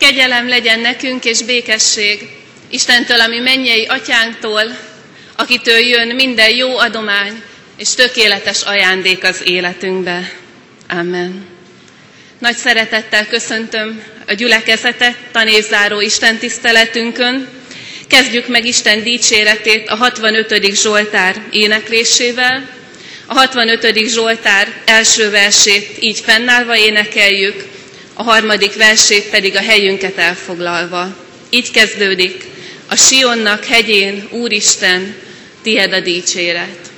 Kegyelem 0.00 0.48
legyen 0.48 0.80
nekünk 0.80 1.24
és 1.24 1.42
békesség 1.42 2.28
Istentől, 2.70 3.20
ami 3.20 3.38
mennyei 3.38 3.84
atyánktól, 3.86 4.62
akitől 5.36 5.78
jön 5.78 6.14
minden 6.14 6.56
jó 6.56 6.78
adomány 6.78 7.42
és 7.76 7.94
tökéletes 7.94 8.62
ajándék 8.62 9.24
az 9.24 9.40
életünkbe. 9.44 10.32
Amen. 10.88 11.46
Nagy 12.38 12.56
szeretettel 12.56 13.26
köszöntöm 13.26 14.02
a 14.26 14.32
gyülekezetet 14.32 15.16
tanévzáró 15.32 16.00
Isten 16.00 16.38
tiszteletünkön. 16.38 17.48
Kezdjük 18.08 18.48
meg 18.48 18.66
Isten 18.66 19.02
dicséretét 19.02 19.88
a 19.88 19.96
65. 19.96 20.74
Zsoltár 20.74 21.42
éneklésével. 21.50 22.68
A 23.26 23.34
65. 23.34 24.08
Zsoltár 24.08 24.68
első 24.84 25.30
versét 25.30 25.96
így 26.00 26.20
fennállva 26.20 26.76
énekeljük, 26.76 27.69
a 28.20 28.22
harmadik 28.22 28.74
versét 28.74 29.30
pedig 29.30 29.56
a 29.56 29.62
helyünket 29.62 30.16
elfoglalva. 30.16 31.16
Így 31.50 31.70
kezdődik, 31.70 32.44
a 32.88 32.96
Sionnak 32.96 33.64
hegyén, 33.64 34.28
Úristen, 34.30 35.14
tied 35.62 35.92
a 35.92 36.00
dicséret. 36.00 36.89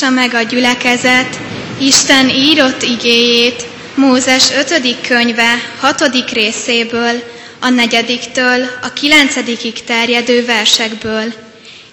Hallgassa 0.00 0.20
meg 0.20 0.34
a 0.34 0.48
gyülekezet 0.48 1.40
Isten 1.78 2.28
írott 2.28 2.82
igéjét 2.82 3.66
Mózes 3.94 4.50
5. 4.50 5.00
könyve 5.00 5.54
6. 5.78 6.30
részéből, 6.32 7.22
a 7.60 7.68
negyediktől 7.68 8.66
a 8.82 8.92
kilencedikig 8.92 9.84
terjedő 9.84 10.44
versekből. 10.44 11.32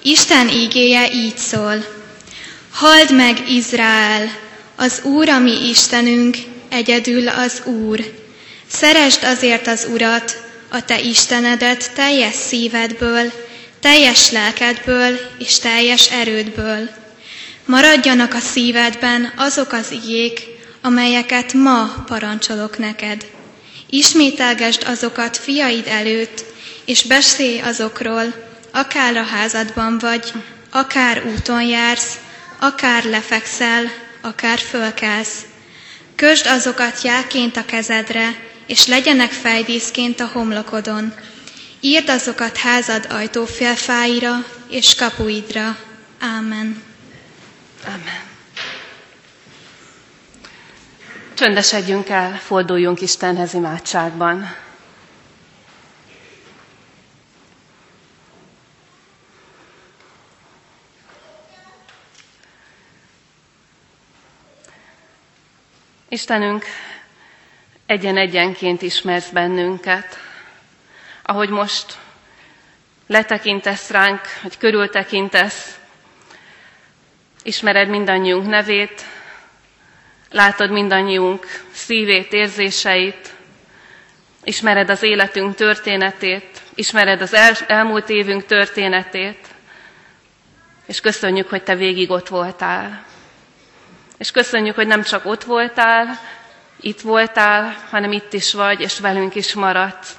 Isten 0.02 0.50
ígéje 0.50 1.12
így 1.12 1.38
szól. 1.38 1.86
Halld 2.72 3.16
meg, 3.16 3.50
Izrael, 3.50 4.32
az 4.76 5.02
Úr, 5.04 5.30
ami 5.30 5.70
Istenünk, 5.70 6.38
egyedül 6.70 7.28
az 7.28 7.62
Úr. 7.66 8.14
Szeresd 8.68 9.24
azért 9.24 9.68
az 9.68 9.88
Urat, 9.92 10.38
a 10.72 10.86
te 10.86 11.00
Istenedet 11.00 11.92
teljes 11.94 12.36
szívedből, 12.36 13.32
teljes 13.80 14.32
lelkedből 14.32 15.20
és 15.40 15.60
teljes 15.60 16.12
erődből 16.12 17.00
Maradjanak 17.66 18.34
a 18.34 18.40
szívedben 18.40 19.34
azok 19.36 19.72
az 19.72 19.92
igék, 19.92 20.42
amelyeket 20.82 21.54
ma 21.54 22.04
parancsolok 22.06 22.78
neked. 22.78 23.26
Ismételgesd 23.90 24.84
azokat 24.88 25.38
fiaid 25.38 25.88
előtt, 25.88 26.46
és 26.86 27.04
beszélj 27.04 27.60
azokról, 27.60 28.34
akár 28.72 29.18
a 29.18 29.24
házadban 29.24 29.98
vagy, 29.98 30.32
akár 30.72 31.26
úton 31.26 31.64
jársz, 31.64 32.18
akár 32.60 33.04
lefekszel, 33.04 33.92
akár 34.22 34.60
fölkelsz. 34.60 35.46
Kösd 36.16 36.46
azokat 36.46 37.02
jáként 37.02 37.58
a 37.58 37.66
kezedre, 37.66 38.36
és 38.68 38.88
legyenek 38.88 39.32
fejdíszként 39.32 40.20
a 40.20 40.30
homlokodon. 40.34 41.14
Írd 41.80 42.10
azokat 42.10 42.58
házad 42.58 43.08
ajtófélfáira 43.10 44.46
és 44.70 44.96
kapuidra. 44.96 45.78
Ámen. 46.20 46.91
Amen. 47.86 48.30
Csöndesedjünk 51.34 52.10
el, 52.10 52.32
forduljunk 52.38 53.02
Istenhez 53.02 53.54
imádságban. 53.54 54.56
Istenünk, 66.10 66.66
egyen-egyenként 67.86 68.82
ismersz 68.82 69.30
bennünket. 69.30 70.18
Ahogy 71.24 71.50
most 71.50 71.98
letekintesz 73.08 73.90
ránk, 73.90 74.22
hogy 74.42 74.58
körültekintesz, 74.58 75.80
ismered 77.44 77.90
mindannyiunk 77.90 78.48
nevét, 78.48 79.06
látod 80.30 80.72
mindannyiunk 80.72 81.46
szívét, 81.72 82.34
érzéseit, 82.34 83.34
ismered 84.44 84.90
az 84.90 85.04
életünk 85.04 85.56
történetét, 85.56 86.62
ismered 86.76 87.22
az 87.22 87.34
el, 87.34 87.54
elmúlt 87.68 88.10
évünk 88.10 88.46
történetét, 88.46 89.48
és 90.86 91.00
köszönjük, 91.02 91.50
hogy 91.50 91.64
Te 91.64 91.76
végig 91.76 92.10
ott 92.10 92.28
voltál. 92.28 93.04
És 94.18 94.32
köszönjük, 94.32 94.76
hogy 94.76 94.88
nem 94.88 95.04
csak 95.04 95.26
ott 95.26 95.44
voltál, 95.44 96.20
itt 96.80 97.02
voltál, 97.02 97.76
hanem 97.90 98.12
itt 98.12 98.34
is 98.34 98.54
vagy, 98.54 98.82
és 98.82 99.00
velünk 99.00 99.36
is 99.36 99.54
maradsz. 99.54 100.16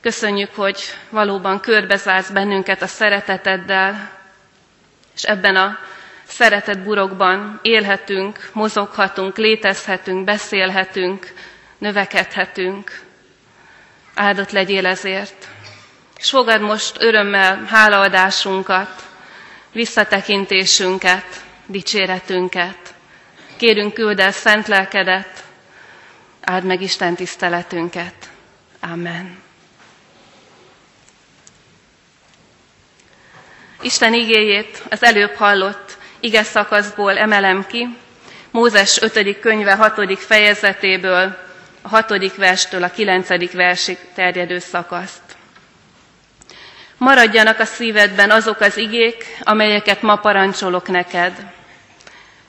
Köszönjük, 0.00 0.54
hogy 0.54 0.80
valóban 1.10 1.60
körbezársz 1.60 2.30
bennünket 2.30 2.82
a 2.82 2.86
szereteteddel, 2.86 4.21
és 5.22 5.28
ebben 5.28 5.56
a 5.56 5.78
szeretet 6.24 6.82
burokban 6.82 7.58
élhetünk, 7.62 8.48
mozoghatunk, 8.52 9.36
létezhetünk, 9.36 10.24
beszélhetünk, 10.24 11.32
növekedhetünk. 11.78 13.00
Áldott 14.14 14.50
legyél 14.50 14.86
ezért. 14.86 15.48
És 16.16 16.30
fogad 16.30 16.60
most 16.60 17.02
örömmel 17.02 17.64
hálaadásunkat, 17.64 19.02
visszatekintésünket, 19.72 21.26
dicséretünket. 21.66 22.94
Kérünk 23.56 23.94
küld 23.94 24.18
el 24.20 24.32
szent 24.32 24.66
lelkedet, 24.68 25.44
áld 26.40 26.64
meg 26.64 26.80
Isten 26.80 27.14
tiszteletünket. 27.14 28.14
Amen. 28.80 29.41
Isten 33.82 34.14
igéjét 34.14 34.82
az 34.90 35.02
előbb 35.02 35.34
hallott 35.34 35.96
ige 36.20 36.42
szakaszból 36.42 37.18
emelem 37.18 37.66
ki, 37.66 37.96
Mózes 38.50 39.00
5. 39.00 39.38
könyve 39.40 39.74
6. 39.74 40.18
fejezetéből, 40.18 41.36
a 41.82 41.88
6. 41.88 42.36
verstől 42.36 42.82
a 42.82 42.90
9. 42.90 43.52
versig 43.52 43.98
terjedő 44.14 44.58
szakaszt. 44.58 45.20
Maradjanak 46.96 47.58
a 47.58 47.64
szívedben 47.64 48.30
azok 48.30 48.60
az 48.60 48.76
igék, 48.76 49.24
amelyeket 49.40 50.02
ma 50.02 50.16
parancsolok 50.16 50.88
neked. 50.88 51.32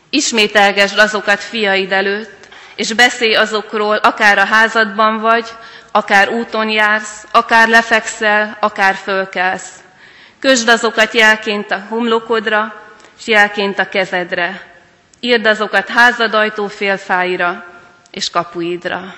Ismételgesd 0.10 0.98
azokat 0.98 1.40
fiaid 1.40 1.92
előtt, 1.92 2.48
és 2.76 2.94
beszélj 2.94 3.36
azokról, 3.36 3.96
akár 3.96 4.38
a 4.38 4.46
házadban 4.46 5.20
vagy, 5.20 5.46
akár 5.92 6.30
úton 6.30 6.70
jársz, 6.70 7.28
akár 7.32 7.68
lefekszel, 7.68 8.58
akár 8.60 8.96
fölkelsz. 8.96 9.83
Kösd 10.44 10.68
azokat 10.68 11.14
jelként 11.14 11.72
a 11.72 11.86
homlokodra, 11.90 12.82
és 13.20 13.28
jelként 13.28 13.80
a 13.80 13.90
kezedre. 13.90 14.62
Írd 15.20 15.46
azokat 15.46 15.88
házad 15.88 16.34
félfáira 16.68 17.66
és 18.12 18.30
kapuidra. 18.30 19.16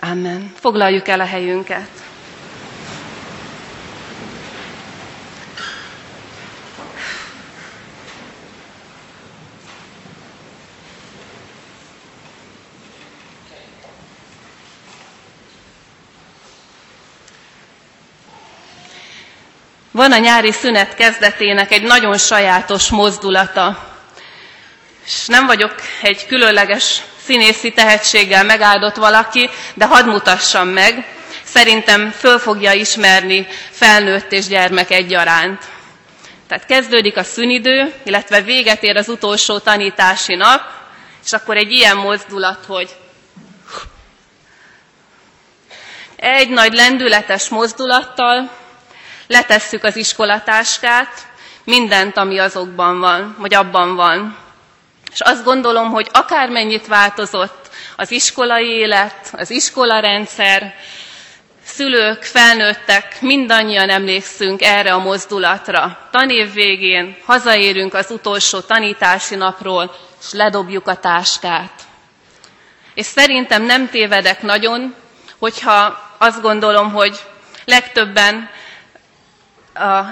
Amen. 0.00 0.52
Foglaljuk 0.60 1.08
el 1.08 1.20
a 1.20 1.24
helyünket. 1.24 1.88
Van 19.94 20.12
a 20.12 20.18
nyári 20.18 20.52
szünet 20.52 20.94
kezdetének 20.94 21.70
egy 21.72 21.82
nagyon 21.82 22.18
sajátos 22.18 22.88
mozdulata. 22.90 23.86
És 25.06 25.26
nem 25.26 25.46
vagyok 25.46 25.74
egy 26.02 26.26
különleges 26.26 27.00
színészi 27.24 27.72
tehetséggel 27.72 28.44
megáldott 28.44 28.96
valaki, 28.96 29.50
de 29.74 29.84
hadd 29.86 30.04
mutassam 30.06 30.68
meg. 30.68 31.04
Szerintem 31.44 32.10
föl 32.10 32.38
fogja 32.38 32.72
ismerni 32.72 33.46
felnőtt 33.70 34.32
és 34.32 34.46
gyermek 34.46 34.90
egyaránt. 34.90 35.62
Tehát 36.48 36.66
kezdődik 36.66 37.16
a 37.16 37.22
szünidő, 37.24 37.92
illetve 38.04 38.40
véget 38.40 38.82
ér 38.82 38.96
az 38.96 39.08
utolsó 39.08 39.58
tanítási 39.58 40.34
nap, 40.34 40.60
és 41.24 41.32
akkor 41.32 41.56
egy 41.56 41.70
ilyen 41.72 41.96
mozdulat, 41.96 42.64
hogy 42.66 42.88
egy 46.16 46.48
nagy 46.48 46.72
lendületes 46.72 47.48
mozdulattal 47.48 48.62
letesszük 49.26 49.84
az 49.84 49.96
iskolatáskát, 49.96 51.26
mindent, 51.64 52.16
ami 52.16 52.38
azokban 52.38 53.00
van, 53.00 53.36
vagy 53.38 53.54
abban 53.54 53.94
van. 53.96 54.36
És 55.12 55.20
azt 55.20 55.44
gondolom, 55.44 55.90
hogy 55.90 56.08
akármennyit 56.12 56.86
változott 56.86 57.70
az 57.96 58.10
iskolai 58.10 58.68
élet, 58.68 59.28
az 59.32 59.50
iskolarendszer, 59.50 60.74
szülők, 61.64 62.22
felnőttek, 62.22 63.20
mindannyian 63.20 63.88
emlékszünk 63.90 64.62
erre 64.62 64.92
a 64.92 64.98
mozdulatra. 64.98 65.98
Tanév 66.10 66.52
végén 66.52 67.16
hazaérünk 67.24 67.94
az 67.94 68.10
utolsó 68.10 68.60
tanítási 68.60 69.34
napról, 69.34 69.94
és 70.20 70.32
ledobjuk 70.32 70.88
a 70.88 70.96
táskát. 70.96 71.72
És 72.94 73.06
szerintem 73.06 73.62
nem 73.62 73.88
tévedek 73.88 74.42
nagyon, 74.42 74.94
hogyha 75.38 76.02
azt 76.18 76.40
gondolom, 76.42 76.92
hogy 76.92 77.18
legtöbben 77.64 78.50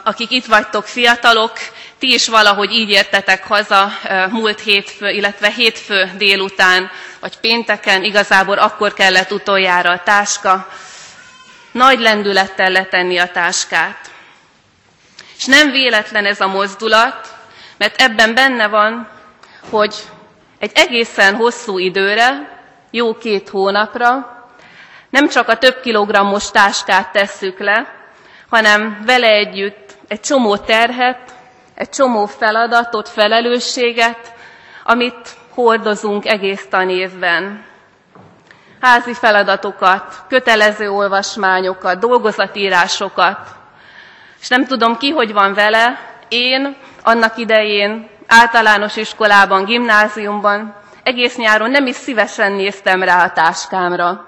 akik 0.04 0.30
itt 0.30 0.44
vagytok 0.44 0.86
fiatalok, 0.86 1.52
ti 1.98 2.12
is 2.12 2.28
valahogy 2.28 2.70
így 2.72 2.90
értetek 2.90 3.46
haza 3.46 3.92
múlt 4.30 4.60
hétfő, 4.60 5.08
illetve 5.08 5.48
hétfő 5.50 6.10
délután, 6.16 6.90
vagy 7.20 7.38
pénteken, 7.38 8.04
igazából 8.04 8.58
akkor 8.58 8.92
kellett 8.92 9.32
utoljára 9.32 9.90
a 9.90 10.02
táska, 10.02 10.68
nagy 11.72 12.00
lendülettel 12.00 12.70
letenni 12.70 13.18
a 13.18 13.30
táskát. 13.30 14.10
És 15.36 15.44
nem 15.44 15.70
véletlen 15.70 16.26
ez 16.26 16.40
a 16.40 16.46
mozdulat, 16.46 17.28
mert 17.76 18.00
ebben 18.00 18.34
benne 18.34 18.68
van, 18.68 19.08
hogy 19.70 19.94
egy 20.58 20.70
egészen 20.74 21.34
hosszú 21.34 21.78
időre, 21.78 22.60
jó 22.90 23.16
két 23.18 23.48
hónapra, 23.48 24.36
nem 25.10 25.28
csak 25.28 25.48
a 25.48 25.58
több 25.58 25.81
kilogrammos 25.81 26.50
táskát 26.50 27.12
tesszük 27.12 27.58
le, 27.58 28.01
hanem 28.52 29.02
vele 29.06 29.28
együtt 29.28 29.96
egy 30.08 30.20
csomó 30.20 30.56
terhet, 30.56 31.18
egy 31.74 31.88
csomó 31.88 32.26
feladatot, 32.26 33.08
felelősséget, 33.08 34.34
amit 34.84 35.28
hordozunk 35.54 36.26
egész 36.26 36.66
tanévben. 36.70 37.64
Házi 38.80 39.14
feladatokat, 39.14 40.14
kötelező 40.28 40.90
olvasmányokat, 40.90 41.98
dolgozatírásokat. 41.98 43.38
És 44.40 44.48
nem 44.48 44.66
tudom 44.66 44.96
ki, 44.96 45.10
hogy 45.10 45.32
van 45.32 45.54
vele, 45.54 46.00
én 46.28 46.76
annak 47.02 47.36
idején 47.36 48.08
általános 48.26 48.96
iskolában, 48.96 49.64
gimnáziumban 49.64 50.74
egész 51.02 51.36
nyáron 51.36 51.70
nem 51.70 51.86
is 51.86 51.96
szívesen 51.96 52.52
néztem 52.52 53.02
rá 53.02 53.24
a 53.24 53.32
táskámra. 53.32 54.26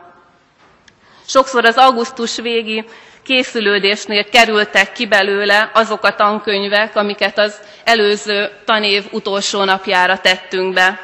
Sokszor 1.26 1.64
az 1.64 1.76
augusztus 1.76 2.36
végi 2.36 2.84
készülődésnél 3.24 4.24
kerültek 4.28 4.92
ki 4.92 5.06
belőle 5.06 5.70
azok 5.74 6.04
a 6.04 6.14
tankönyvek, 6.14 6.96
amiket 6.96 7.38
az 7.38 7.58
előző 7.84 8.50
tanév 8.64 9.04
utolsó 9.10 9.64
napjára 9.64 10.18
tettünk 10.18 10.74
be. 10.74 11.00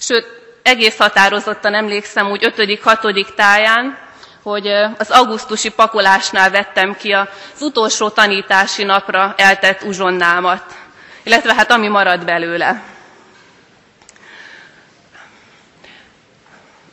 Sőt, 0.00 0.26
egész 0.62 0.96
határozottan 0.98 1.74
emlékszem 1.74 2.30
úgy 2.30 2.52
5.-6. 2.56 3.34
táján, 3.34 3.98
hogy 4.42 4.66
az 4.98 5.10
augusztusi 5.10 5.68
pakolásnál 5.70 6.50
vettem 6.50 6.96
ki 6.96 7.12
az 7.12 7.28
utolsó 7.60 8.08
tanítási 8.10 8.84
napra 8.84 9.34
eltett 9.36 9.82
uzsonnámat, 9.82 10.62
illetve 11.22 11.54
hát 11.54 11.70
ami 11.70 11.88
marad 11.88 12.24
belőle. 12.24 12.82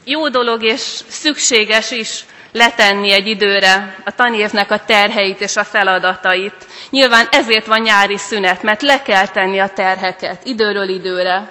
Jó 0.04 0.30
dolog 0.30 0.64
és 0.64 0.82
szükséges 1.08 1.92
is 1.92 2.26
letenni 2.56 3.12
egy 3.12 3.28
időre 3.28 3.96
a 4.06 4.12
tanévnek 4.16 4.72
a 4.72 4.80
terheit 4.86 5.42
és 5.42 5.56
a 5.56 5.64
feladatait. 5.64 6.56
Nyilván 6.90 7.28
ezért 7.32 7.66
van 7.66 7.82
nyári 7.82 8.18
szünet, 8.18 8.64
mert 8.64 8.82
le 8.82 9.02
kell 9.02 9.28
tenni 9.28 9.60
a 9.60 9.70
terheket 9.70 10.46
időről 10.46 10.90
időre. 10.90 11.50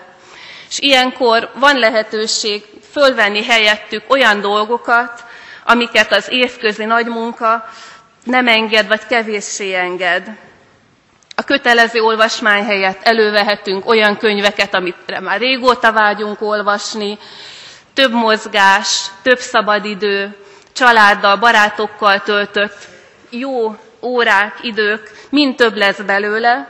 És 0.68 0.78
ilyenkor 0.78 1.50
van 1.54 1.78
lehetőség 1.78 2.62
fölvenni 2.92 3.44
helyettük 3.44 4.02
olyan 4.08 4.40
dolgokat, 4.40 5.24
amiket 5.64 6.12
az 6.12 6.26
évközi 6.30 6.84
nagy 6.84 7.06
munka 7.06 7.64
nem 8.24 8.48
enged, 8.48 8.86
vagy 8.86 9.06
kevéssé 9.06 9.74
enged. 9.74 10.28
A 11.36 11.42
kötelező 11.44 12.00
olvasmány 12.00 12.64
helyett 12.64 13.02
elővehetünk 13.02 13.86
olyan 13.88 14.16
könyveket, 14.16 14.74
amit 14.74 15.20
már 15.20 15.38
régóta 15.40 15.92
vágyunk 15.92 16.42
olvasni, 16.42 17.18
több 17.94 18.12
mozgás, 18.12 19.06
több 19.22 19.38
szabadidő, 19.38 20.36
családdal, 20.74 21.36
barátokkal 21.36 22.22
töltött 22.22 22.88
jó 23.30 23.76
órák, 24.02 24.58
idők, 24.62 25.10
mind 25.30 25.56
több 25.56 25.76
lesz 25.76 25.98
belőle, 25.98 26.68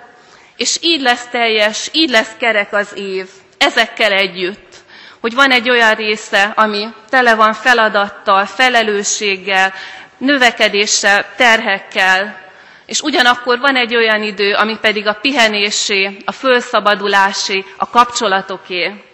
és 0.56 0.78
így 0.80 1.00
lesz 1.00 1.26
teljes, 1.30 1.88
így 1.92 2.10
lesz 2.10 2.32
kerek 2.38 2.72
az 2.72 2.92
év, 2.96 3.28
ezekkel 3.58 4.12
együtt, 4.12 4.74
hogy 5.20 5.34
van 5.34 5.50
egy 5.50 5.70
olyan 5.70 5.94
része, 5.94 6.52
ami 6.56 6.88
tele 7.08 7.34
van 7.34 7.52
feladattal, 7.52 8.46
felelősséggel, 8.46 9.72
növekedéssel, 10.18 11.24
terhekkel, 11.36 12.42
és 12.86 13.00
ugyanakkor 13.00 13.58
van 13.58 13.76
egy 13.76 13.96
olyan 13.96 14.22
idő, 14.22 14.54
ami 14.54 14.78
pedig 14.80 15.06
a 15.06 15.18
pihenésé, 15.20 16.16
a 16.24 16.32
fölszabadulásé, 16.32 17.64
a 17.76 17.90
kapcsolatoké. 17.90 19.04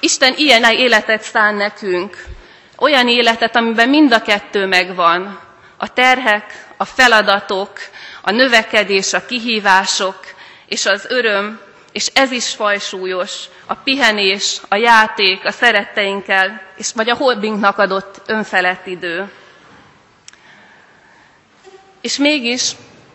Isten 0.00 0.34
ilyen 0.36 0.64
életet 0.64 1.22
szán 1.22 1.54
nekünk, 1.54 2.24
olyan 2.80 3.08
életet, 3.08 3.56
amiben 3.56 3.88
mind 3.88 4.12
a 4.12 4.22
kettő 4.22 4.66
megvan. 4.66 5.40
A 5.76 5.92
terhek, 5.92 6.66
a 6.76 6.84
feladatok, 6.84 7.70
a 8.22 8.30
növekedés, 8.30 9.12
a 9.12 9.26
kihívások 9.26 10.18
és 10.66 10.86
az 10.86 11.06
öröm, 11.08 11.60
és 11.92 12.06
ez 12.06 12.30
is 12.30 12.48
fajsúlyos, 12.54 13.44
a 13.66 13.74
pihenés, 13.74 14.60
a 14.68 14.74
játék, 14.76 15.44
a 15.44 15.50
szeretteinkkel, 15.50 16.62
és 16.76 16.90
vagy 16.94 17.10
a 17.10 17.16
hobbingnak 17.16 17.78
adott 17.78 18.20
önfelett 18.26 18.86
idő. 18.86 19.30
És 22.00 22.16
mégis 22.16 22.70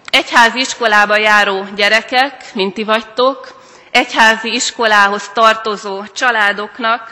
egyházi 0.09 0.59
iskolába 0.59 1.17
járó 1.17 1.65
gyerekek, 1.75 2.53
mint 2.53 2.73
ti 2.73 2.83
vagytok, 2.83 3.61
egyházi 3.91 4.53
iskolához 4.53 5.29
tartozó 5.33 6.03
családoknak 6.07 7.11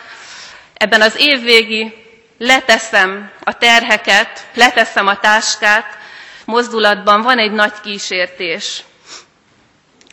ebben 0.73 1.01
az 1.01 1.15
évvégi 1.17 2.02
leteszem 2.37 3.31
a 3.43 3.57
terheket, 3.57 4.47
leteszem 4.53 5.07
a 5.07 5.19
táskát, 5.19 5.97
mozdulatban 6.45 7.21
van 7.21 7.37
egy 7.39 7.51
nagy 7.51 7.73
kísértés. 7.83 8.83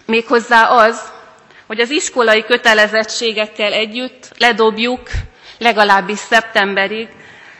Méghozzá 0.06 0.64
az, 0.64 1.00
hogy 1.66 1.80
az 1.80 1.90
iskolai 1.90 2.44
kötelezettségekkel 2.44 3.72
együtt 3.72 4.28
ledobjuk 4.38 5.08
legalábbis 5.58 6.18
szeptemberig, 6.18 7.08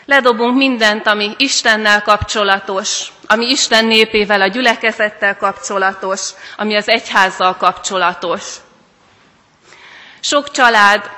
ledobunk 0.06 0.56
mindent, 0.56 1.06
ami 1.06 1.34
Istennel 1.38 2.02
kapcsolatos, 2.02 3.06
ami 3.26 3.46
Isten 3.50 3.84
népével, 3.84 4.40
a 4.40 4.46
gyülekezettel 4.46 5.36
kapcsolatos, 5.36 6.30
ami 6.56 6.76
az 6.76 6.88
egyházzal 6.88 7.56
kapcsolatos. 7.56 8.42
Sok 10.20 10.50
család 10.50 11.10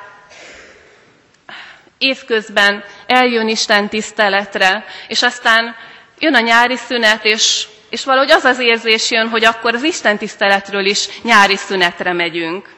évközben 2.03 2.85
eljön 3.07 3.49
Isten 3.49 3.89
tiszteletre, 3.89 4.85
és 5.09 5.23
aztán 5.23 5.77
jön 6.19 6.35
a 6.35 6.41
nyári 6.41 6.77
szünet, 6.77 7.25
és, 7.25 7.67
és 7.91 8.05
valahogy 8.05 8.31
az 8.31 8.45
az 8.45 8.59
érzés 8.59 9.11
jön, 9.11 9.29
hogy 9.29 9.45
akkor 9.45 9.75
az 9.75 9.83
Isten 9.83 10.19
tiszteletről 10.19 10.85
is 10.87 11.09
nyári 11.23 11.57
szünetre 11.57 12.13
megyünk. 12.13 12.69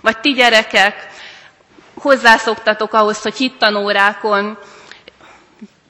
Vagy 0.00 0.18
ti 0.18 0.32
gyerekek 0.32 1.06
hozzászoktatok 1.94 2.92
ahhoz, 2.92 3.22
hogy 3.22 3.36
hittanórákon 3.36 4.58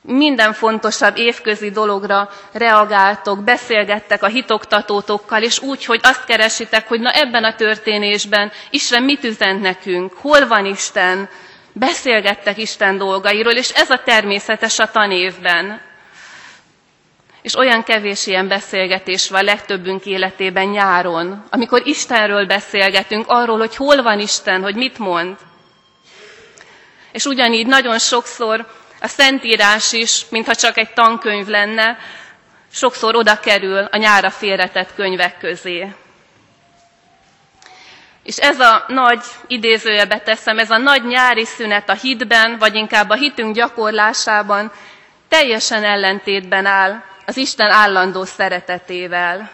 minden 0.02 0.52
fontosabb 0.52 1.16
évközi 1.16 1.70
dologra 1.70 2.28
reagáltok, 2.52 3.44
beszélgettek 3.44 4.22
a 4.22 4.26
hitoktatótokkal, 4.26 5.42
és 5.42 5.58
úgy, 5.62 5.84
hogy 5.84 6.00
azt 6.02 6.24
keresitek, 6.24 6.88
hogy 6.88 7.00
na 7.00 7.10
ebben 7.10 7.44
a 7.44 7.54
történésben 7.54 8.52
Isten 8.70 9.02
mit 9.02 9.24
üzent 9.24 9.60
nekünk, 9.60 10.12
hol 10.12 10.46
van 10.46 10.64
Isten, 10.66 11.28
beszélgettek 11.78 12.58
Isten 12.58 12.98
dolgairól, 12.98 13.52
és 13.52 13.70
ez 13.70 13.90
a 13.90 14.02
természetes 14.04 14.78
a 14.78 14.90
tanévben. 14.90 15.80
És 17.42 17.56
olyan 17.56 17.82
kevés 17.82 18.26
ilyen 18.26 18.48
beszélgetés 18.48 19.28
van 19.28 19.44
legtöbbünk 19.44 20.04
életében 20.06 20.66
nyáron, 20.68 21.44
amikor 21.50 21.86
Istenről 21.86 22.46
beszélgetünk, 22.46 23.24
arról, 23.28 23.58
hogy 23.58 23.76
hol 23.76 24.02
van 24.02 24.20
Isten, 24.20 24.62
hogy 24.62 24.74
mit 24.74 24.98
mond. 24.98 25.36
És 27.12 27.24
ugyanígy 27.24 27.66
nagyon 27.66 27.98
sokszor 27.98 28.66
a 29.00 29.06
Szentírás 29.08 29.92
is, 29.92 30.24
mintha 30.30 30.54
csak 30.54 30.76
egy 30.78 30.92
tankönyv 30.92 31.46
lenne, 31.46 31.98
sokszor 32.72 33.16
oda 33.16 33.40
kerül 33.40 33.78
a 33.90 33.96
nyára 33.96 34.30
félretett 34.30 34.94
könyvek 34.94 35.38
közé. 35.38 35.92
És 38.28 38.36
ez 38.36 38.60
a 38.60 38.84
nagy, 38.88 39.20
idézőjebe 39.46 40.18
teszem, 40.20 40.58
ez 40.58 40.70
a 40.70 40.76
nagy 40.76 41.04
nyári 41.04 41.44
szünet 41.44 41.88
a 41.88 41.92
hitben, 41.94 42.58
vagy 42.58 42.74
inkább 42.74 43.10
a 43.10 43.14
hitünk 43.14 43.54
gyakorlásában 43.54 44.72
teljesen 45.28 45.84
ellentétben 45.84 46.66
áll 46.66 47.02
az 47.26 47.36
Isten 47.36 47.70
állandó 47.70 48.24
szeretetével. 48.24 49.50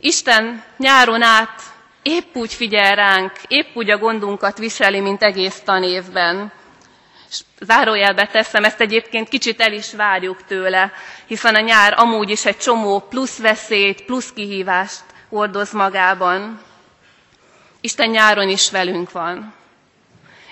Isten 0.00 0.62
nyáron 0.76 1.22
át 1.22 1.62
épp 2.02 2.34
úgy 2.36 2.52
figyel 2.54 2.94
ránk, 2.94 3.32
épp 3.48 3.66
úgy 3.76 3.90
a 3.90 3.98
gondunkat 3.98 4.58
viseli, 4.58 5.00
mint 5.00 5.22
egész 5.22 5.60
tanévben. 5.64 6.52
És 7.30 7.40
zárójelbe 7.60 8.26
teszem, 8.26 8.64
ezt 8.64 8.80
egyébként 8.80 9.28
kicsit 9.28 9.60
el 9.60 9.72
is 9.72 9.92
várjuk 9.94 10.44
tőle, 10.46 10.92
hiszen 11.26 11.54
a 11.54 11.60
nyár 11.60 11.94
amúgy 11.96 12.30
is 12.30 12.44
egy 12.44 12.56
csomó 12.58 13.00
plusz 13.00 13.38
veszélyt, 13.38 14.04
plusz 14.04 14.32
kihívást 14.32 15.02
hordoz 15.28 15.72
magában. 15.72 16.60
Isten 17.84 18.10
nyáron 18.10 18.48
is 18.48 18.70
velünk 18.70 19.10
van. 19.10 19.54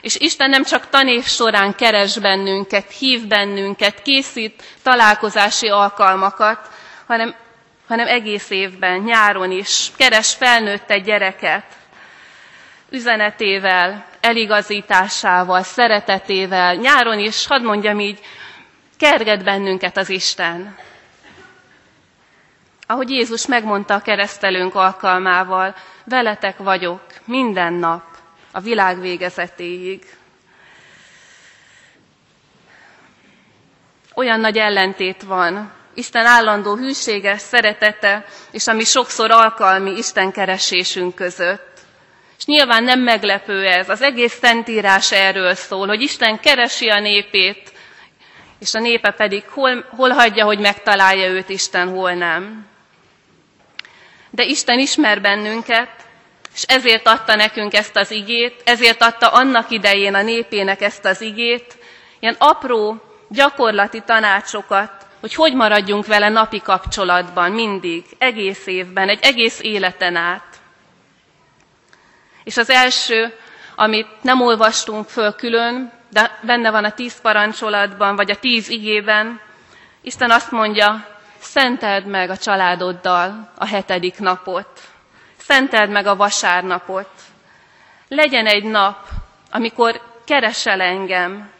És 0.00 0.16
Isten 0.16 0.50
nem 0.50 0.64
csak 0.64 0.88
tanév 0.88 1.24
során 1.24 1.74
keres 1.74 2.18
bennünket, 2.18 2.90
hív 2.90 3.26
bennünket, 3.26 4.02
készít 4.02 4.62
találkozási 4.82 5.68
alkalmakat, 5.68 6.68
hanem, 7.06 7.34
hanem 7.86 8.06
egész 8.06 8.50
évben, 8.50 8.98
nyáron 8.98 9.50
is 9.50 9.90
keres 9.96 10.34
felnőtte 10.34 10.98
gyereket, 10.98 11.64
üzenetével, 12.90 14.04
eligazításával, 14.20 15.62
szeretetével, 15.62 16.74
nyáron 16.74 17.18
is, 17.18 17.46
hadd 17.46 17.62
mondjam 17.62 18.00
így, 18.00 18.18
kerget 18.98 19.44
bennünket 19.44 19.96
az 19.96 20.08
Isten. 20.08 20.76
Ahogy 22.90 23.10
Jézus 23.10 23.46
megmondta 23.46 23.94
a 23.94 24.00
keresztelőnk 24.00 24.74
alkalmával, 24.74 25.74
veletek 26.04 26.58
vagyok 26.58 27.00
minden 27.24 27.72
nap 27.72 28.02
a 28.52 28.60
világ 28.60 29.00
végezetéig. 29.00 30.02
Olyan 34.14 34.40
nagy 34.40 34.56
ellentét 34.58 35.22
van 35.22 35.72
Isten 35.94 36.26
állandó 36.26 36.76
hűséges 36.76 37.40
szeretete, 37.40 38.24
és 38.50 38.66
ami 38.66 38.84
sokszor 38.84 39.30
alkalmi 39.30 39.90
Isten 39.90 40.32
keresésünk 40.32 41.14
között. 41.14 41.80
És 42.38 42.44
nyilván 42.44 42.84
nem 42.84 43.00
meglepő 43.00 43.66
ez, 43.66 43.88
az 43.88 44.02
egész 44.02 44.38
Szentírás 44.38 45.12
erről 45.12 45.54
szól, 45.54 45.86
hogy 45.86 46.00
Isten 46.00 46.40
keresi 46.40 46.88
a 46.88 47.00
népét, 47.00 47.72
és 48.58 48.74
a 48.74 48.80
népe 48.80 49.10
pedig 49.10 49.44
hol, 49.48 49.84
hol 49.96 50.10
hagyja, 50.10 50.44
hogy 50.44 50.58
megtalálja 50.58 51.28
őt 51.28 51.48
Isten, 51.48 51.88
hol 51.88 52.12
nem. 52.12 52.69
De 54.30 54.44
Isten 54.44 54.78
ismer 54.78 55.20
bennünket, 55.20 55.90
és 56.54 56.62
ezért 56.62 57.06
adta 57.06 57.34
nekünk 57.34 57.74
ezt 57.74 57.96
az 57.96 58.10
igét, 58.10 58.62
ezért 58.64 59.02
adta 59.02 59.28
annak 59.28 59.70
idején 59.70 60.14
a 60.14 60.22
népének 60.22 60.80
ezt 60.80 61.04
az 61.04 61.20
igét, 61.20 61.78
ilyen 62.20 62.36
apró, 62.38 63.02
gyakorlati 63.28 64.02
tanácsokat, 64.06 65.06
hogy 65.20 65.34
hogy 65.34 65.54
maradjunk 65.54 66.06
vele 66.06 66.28
napi 66.28 66.60
kapcsolatban 66.60 67.50
mindig, 67.52 68.04
egész 68.18 68.66
évben, 68.66 69.08
egy 69.08 69.18
egész 69.22 69.60
életen 69.62 70.16
át. 70.16 70.44
És 72.44 72.56
az 72.56 72.70
első, 72.70 73.34
amit 73.74 74.06
nem 74.22 74.40
olvastunk 74.40 75.08
föl 75.08 75.32
külön, 75.34 75.92
de 76.10 76.38
benne 76.42 76.70
van 76.70 76.84
a 76.84 76.92
tíz 76.92 77.20
parancsolatban, 77.20 78.16
vagy 78.16 78.30
a 78.30 78.38
tíz 78.38 78.68
igében, 78.68 79.40
Isten 80.02 80.30
azt 80.30 80.50
mondja, 80.50 81.06
szenteld 81.40 82.06
meg 82.06 82.30
a 82.30 82.36
családoddal 82.36 83.50
a 83.56 83.66
hetedik 83.66 84.18
napot. 84.18 84.80
Szenteld 85.38 85.90
meg 85.90 86.06
a 86.06 86.16
vasárnapot. 86.16 87.08
Legyen 88.08 88.46
egy 88.46 88.64
nap, 88.64 89.08
amikor 89.50 90.00
keresel 90.24 90.80
engem, 90.80 91.50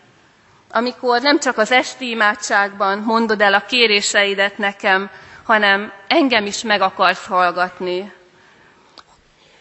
amikor 0.72 1.20
nem 1.20 1.38
csak 1.38 1.58
az 1.58 1.70
esti 1.72 2.08
imádságban 2.10 2.98
mondod 2.98 3.40
el 3.40 3.54
a 3.54 3.64
kéréseidet 3.64 4.58
nekem, 4.58 5.10
hanem 5.44 5.92
engem 6.08 6.46
is 6.46 6.62
meg 6.62 6.80
akarsz 6.80 7.26
hallgatni. 7.26 8.12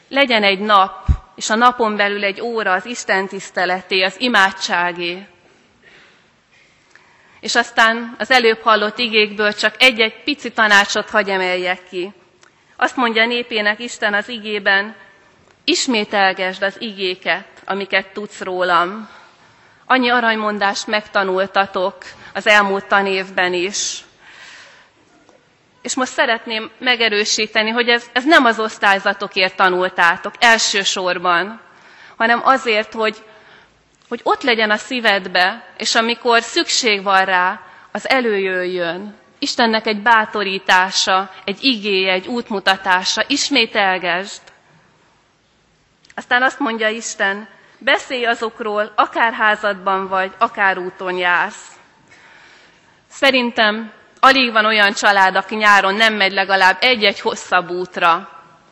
Legyen 0.09 0.43
egy 0.43 0.59
nap, 0.59 1.05
és 1.35 1.49
a 1.49 1.55
napon 1.55 1.95
belül 1.95 2.23
egy 2.23 2.41
óra 2.41 2.71
az 2.71 2.85
Isten 2.85 3.27
tiszteleté, 3.27 4.01
az 4.03 4.15
imádságé. 4.17 5.27
És 7.39 7.55
aztán 7.55 8.15
az 8.17 8.31
előbb 8.31 8.61
hallott 8.61 8.97
igékből 8.97 9.53
csak 9.53 9.75
egy-egy 9.79 10.23
pici 10.23 10.51
tanácsot 10.51 11.09
hagy 11.09 11.29
emeljek 11.29 11.83
ki 11.89 12.13
Azt 12.81 12.95
mondja 12.95 13.25
népének 13.25 13.79
Isten 13.79 14.13
az 14.13 14.29
igében, 14.29 14.95
ismételgesd 15.63 16.63
az 16.63 16.75
igéket, 16.81 17.45
amiket 17.65 18.07
tudsz 18.13 18.41
rólam. 18.41 19.09
Annyi 19.85 20.09
aranymondást 20.09 20.87
megtanultatok 20.87 21.95
az 22.33 22.47
elmúlt 22.47 22.85
tanévben 22.87 23.53
is. 23.53 24.03
És 25.81 25.95
most 25.95 26.11
szeretném 26.11 26.71
megerősíteni, 26.77 27.69
hogy 27.69 27.87
ez, 27.89 28.09
ez 28.13 28.25
nem 28.25 28.45
az 28.45 28.59
osztályzatokért 28.59 29.55
tanultátok 29.55 30.33
elsősorban, 30.39 31.61
hanem 32.17 32.41
azért, 32.43 32.93
hogy, 32.93 33.17
hogy 34.09 34.19
ott 34.23 34.41
legyen 34.43 34.71
a 34.71 34.77
szívedbe, 34.77 35.63
és 35.77 35.95
amikor 35.95 36.41
szükség 36.41 37.03
van 37.03 37.25
rá, 37.25 37.61
az 37.91 38.09
előjöjjön. 38.09 39.15
Istennek 39.39 39.87
egy 39.87 40.01
bátorítása, 40.01 41.31
egy 41.45 41.63
igéje, 41.63 42.11
egy 42.11 42.27
útmutatása, 42.27 43.23
ismételgesd. 43.27 44.41
Aztán 46.15 46.43
azt 46.43 46.59
mondja 46.59 46.89
Isten, 46.89 47.47
beszélj 47.77 48.25
azokról, 48.25 48.91
akár 48.95 49.33
házadban 49.33 50.07
vagy, 50.07 50.31
akár 50.37 50.77
úton 50.77 51.17
jársz. 51.17 51.67
Szerintem 53.09 53.91
alig 54.19 54.51
van 54.51 54.65
olyan 54.65 54.93
család, 54.93 55.35
aki 55.35 55.55
nyáron 55.55 55.95
nem 55.95 56.13
megy 56.13 56.31
legalább 56.31 56.77
egy-egy 56.79 57.19
hosszabb 57.19 57.69
útra. 57.69 58.29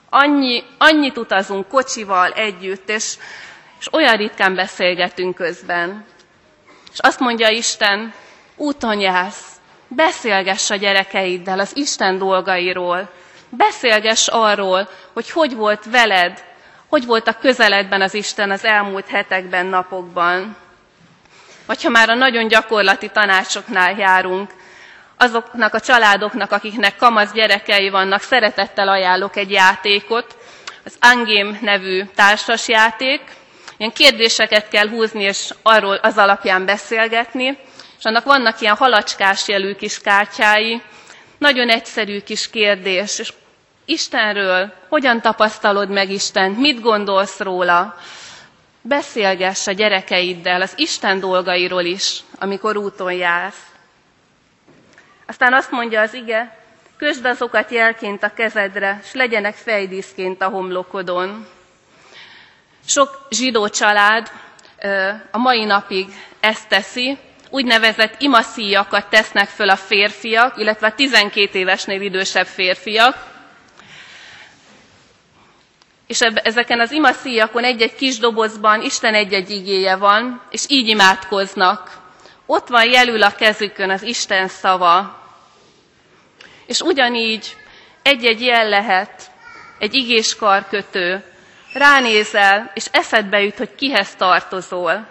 Annyi, 0.09 0.63
annyit 0.77 1.17
utazunk 1.17 1.67
kocsival 1.67 2.31
együtt, 2.31 2.89
és, 2.89 3.17
és 3.79 3.93
olyan 3.93 4.15
ritkán 4.17 4.55
beszélgetünk 4.55 5.35
közben. 5.35 6.05
És 6.93 6.99
azt 6.99 7.19
mondja 7.19 7.49
Isten, 7.49 8.13
úton 8.55 8.99
jársz, 8.99 9.45
beszélgess 9.87 10.69
a 10.69 10.75
gyerekeiddel 10.75 11.59
az 11.59 11.71
Isten 11.75 12.17
dolgairól, 12.17 13.09
beszélgess 13.49 14.27
arról, 14.27 14.89
hogy 15.13 15.29
hogy 15.31 15.55
volt 15.55 15.85
veled, 15.91 16.43
hogy 16.87 17.05
volt 17.05 17.27
a 17.27 17.37
közeledben 17.37 18.01
az 18.01 18.13
Isten 18.13 18.51
az 18.51 18.65
elmúlt 18.65 19.07
hetekben, 19.07 19.65
napokban. 19.65 20.57
Vagy 21.65 21.83
ha 21.83 21.89
már 21.89 22.09
a 22.09 22.13
nagyon 22.15 22.47
gyakorlati 22.47 23.09
tanácsoknál 23.09 23.97
járunk, 23.97 24.51
azoknak 25.17 25.73
a 25.73 25.79
családoknak, 25.79 26.51
akiknek 26.51 26.95
kamasz 26.95 27.31
gyerekei 27.31 27.89
vannak, 27.89 28.21
szeretettel 28.21 28.87
ajánlok 28.87 29.35
egy 29.35 29.51
játékot, 29.51 30.37
az 30.85 30.97
Angém 30.99 31.57
nevű 31.61 32.03
társasjáték. 32.15 33.21
Ilyen 33.77 33.91
kérdéseket 33.93 34.67
kell 34.67 34.89
húzni, 34.89 35.23
és 35.23 35.53
arról 35.61 35.95
az 35.95 36.17
alapján 36.17 36.65
beszélgetni, 36.65 37.57
és 37.97 38.03
annak 38.03 38.23
vannak 38.23 38.61
ilyen 38.61 38.75
halacskás 38.75 39.47
jelű 39.47 39.73
kis 39.75 39.99
kártyái, 40.01 40.81
nagyon 41.37 41.69
egyszerű 41.69 42.21
kis 42.21 42.49
kérdés, 42.49 43.19
és 43.19 43.33
Istenről 43.85 44.73
hogyan 44.89 45.21
tapasztalod 45.21 45.89
meg 45.89 46.09
Istent, 46.09 46.57
mit 46.57 46.81
gondolsz 46.81 47.39
róla, 47.39 47.95
beszélgess 48.81 49.67
a 49.67 49.71
gyerekeiddel 49.71 50.61
az 50.61 50.73
Isten 50.75 51.19
dolgairól 51.19 51.83
is, 51.83 52.19
amikor 52.39 52.77
úton 52.77 53.13
jársz. 53.13 53.65
Aztán 55.27 55.53
azt 55.53 55.71
mondja 55.71 56.01
az 56.01 56.13
ige, 56.13 56.57
közd 56.97 57.25
azokat 57.25 57.71
jelként 57.71 58.23
a 58.23 58.33
kezedre, 58.33 59.01
s 59.03 59.13
legyenek 59.13 59.55
fejdíszként 59.55 60.41
a 60.41 60.47
homlokodon. 60.49 61.47
Sok 62.87 63.27
zsidó 63.29 63.69
család 63.69 64.31
a 65.31 65.37
mai 65.37 65.63
napig 65.65 66.07
ezt 66.39 66.67
teszi, 66.67 67.17
úgynevezett 67.49 68.21
imaszíjakat 68.21 69.09
tesznek 69.09 69.47
föl 69.47 69.69
a 69.69 69.75
férfiak, 69.75 70.57
illetve 70.57 70.87
a 70.87 70.93
12 70.95 71.59
évesnél 71.59 72.01
idősebb 72.01 72.45
férfiak, 72.45 73.25
és 76.07 76.19
ezeken 76.21 76.79
az 76.79 76.91
imaszíjakon 76.91 77.63
egy-egy 77.63 77.95
kis 77.95 78.17
dobozban 78.17 78.81
Isten 78.81 79.13
egy-egy 79.13 79.49
igéje 79.49 79.95
van, 79.95 80.41
és 80.49 80.63
így 80.67 80.87
imádkoznak. 80.87 81.97
Ott 82.45 82.67
van 82.67 82.89
jelül 82.89 83.23
a 83.23 83.35
kezükön 83.35 83.89
az 83.89 84.01
Isten 84.01 84.47
szava. 84.47 85.21
És 86.65 86.81
ugyanígy 86.81 87.55
egy-egy 88.01 88.41
jel 88.41 88.69
lehet, 88.69 89.31
egy 89.79 89.93
igés 89.93 90.35
karkötő, 90.35 91.23
ránézel, 91.77 92.71
és 92.73 92.85
eszedbe 92.91 93.41
jut, 93.41 93.57
hogy 93.57 93.75
kihez 93.75 94.15
tartozol. 94.15 95.07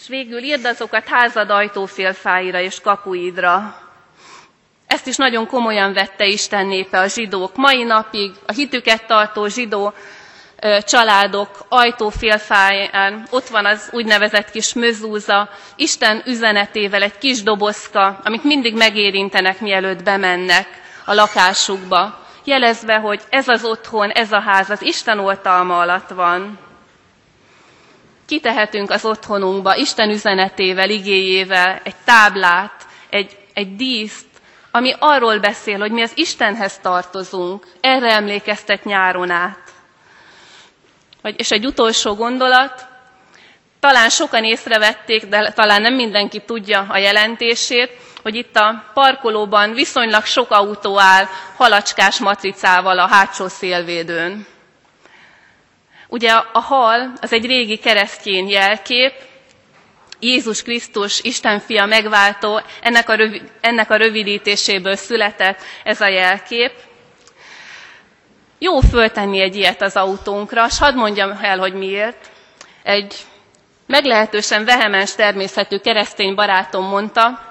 És 0.00 0.08
végül 0.08 0.38
írd 0.42 0.64
azokat 0.64 1.08
házad 1.08 1.50
ajtófélfáira 1.50 2.60
és 2.60 2.80
kapuidra. 2.80 3.80
Ezt 4.86 5.06
is 5.06 5.16
nagyon 5.16 5.46
komolyan 5.46 5.92
vette 5.92 6.24
Isten 6.26 6.66
népe 6.66 6.98
a 6.98 7.06
zsidók. 7.06 7.56
Mai 7.56 7.82
napig 7.82 8.32
a 8.46 8.52
hitüket 8.52 9.06
tartó 9.06 9.46
zsidó 9.46 9.92
családok 10.86 11.64
ajtófélfáján 11.68 13.26
ott 13.30 13.46
van 13.48 13.66
az 13.66 13.88
úgynevezett 13.92 14.50
kis 14.50 14.74
mözúza, 14.74 15.48
Isten 15.76 16.22
üzenetével 16.26 17.02
egy 17.02 17.18
kis 17.18 17.42
dobozka, 17.42 18.20
amit 18.24 18.44
mindig 18.44 18.76
megérintenek, 18.76 19.60
mielőtt 19.60 20.02
bemennek 20.02 20.68
a 21.04 21.14
lakásukba, 21.14 22.25
jelezve, 22.46 22.94
hogy 22.98 23.20
ez 23.30 23.48
az 23.48 23.64
otthon, 23.64 24.10
ez 24.10 24.32
a 24.32 24.40
ház 24.40 24.70
az 24.70 24.82
Isten 24.82 25.18
oltalma 25.18 25.78
alatt 25.80 26.08
van 26.10 26.58
kitehetünk 28.26 28.90
az 28.90 29.04
otthonunkba 29.04 29.76
Isten 29.76 30.10
üzenetével, 30.10 30.90
igéjével 30.90 31.80
egy 31.82 31.94
táblát, 32.04 32.86
egy, 33.10 33.36
egy 33.54 33.76
díszt, 33.76 34.26
ami 34.70 34.94
arról 34.98 35.38
beszél, 35.38 35.78
hogy 35.78 35.90
mi 35.90 36.02
az 36.02 36.12
Istenhez 36.14 36.78
tartozunk. 36.78 37.66
Erre 37.80 38.12
emlékeztet 38.12 38.84
nyáron 38.84 39.30
át. 39.30 39.58
És 41.36 41.50
egy 41.50 41.66
utolsó 41.66 42.14
gondolat, 42.14 42.86
talán 43.80 44.08
sokan 44.08 44.44
észrevették, 44.44 45.26
de 45.26 45.52
talán 45.52 45.80
nem 45.80 45.94
mindenki 45.94 46.40
tudja 46.40 46.86
a 46.88 46.96
jelentését, 46.98 47.90
hogy 48.26 48.34
itt 48.34 48.56
a 48.56 48.84
parkolóban 48.94 49.72
viszonylag 49.74 50.24
sok 50.24 50.50
autó 50.50 50.98
áll 51.00 51.24
halacskás 51.56 52.18
matricával 52.18 52.98
a 52.98 53.06
hátsó 53.06 53.48
szélvédőn. 53.48 54.46
Ugye 56.08 56.32
a 56.32 56.60
hal 56.60 57.12
az 57.20 57.32
egy 57.32 57.46
régi 57.46 57.76
keresztjén 57.76 58.48
jelkép, 58.48 59.12
Jézus 60.20 60.62
Krisztus, 60.62 61.20
Isten 61.20 61.60
fia 61.60 61.84
megváltó, 61.84 62.60
ennek 62.80 63.08
a, 63.08 63.14
rövid, 63.14 63.42
ennek 63.60 63.90
a 63.90 63.96
rövidítéséből 63.96 64.96
született 64.96 65.60
ez 65.84 66.00
a 66.00 66.08
jelkép. 66.08 66.72
Jó 68.58 68.80
föltenni 68.80 69.40
egy 69.40 69.56
ilyet 69.56 69.82
az 69.82 69.96
autónkra, 69.96 70.66
és 70.68 70.78
hadd 70.78 70.94
mondjam 70.94 71.38
el, 71.42 71.58
hogy 71.58 71.74
miért. 71.74 72.30
Egy 72.82 73.14
meglehetősen 73.86 74.64
vehemens 74.64 75.14
természetű 75.14 75.78
keresztény 75.78 76.34
barátom 76.34 76.84
mondta, 76.86 77.45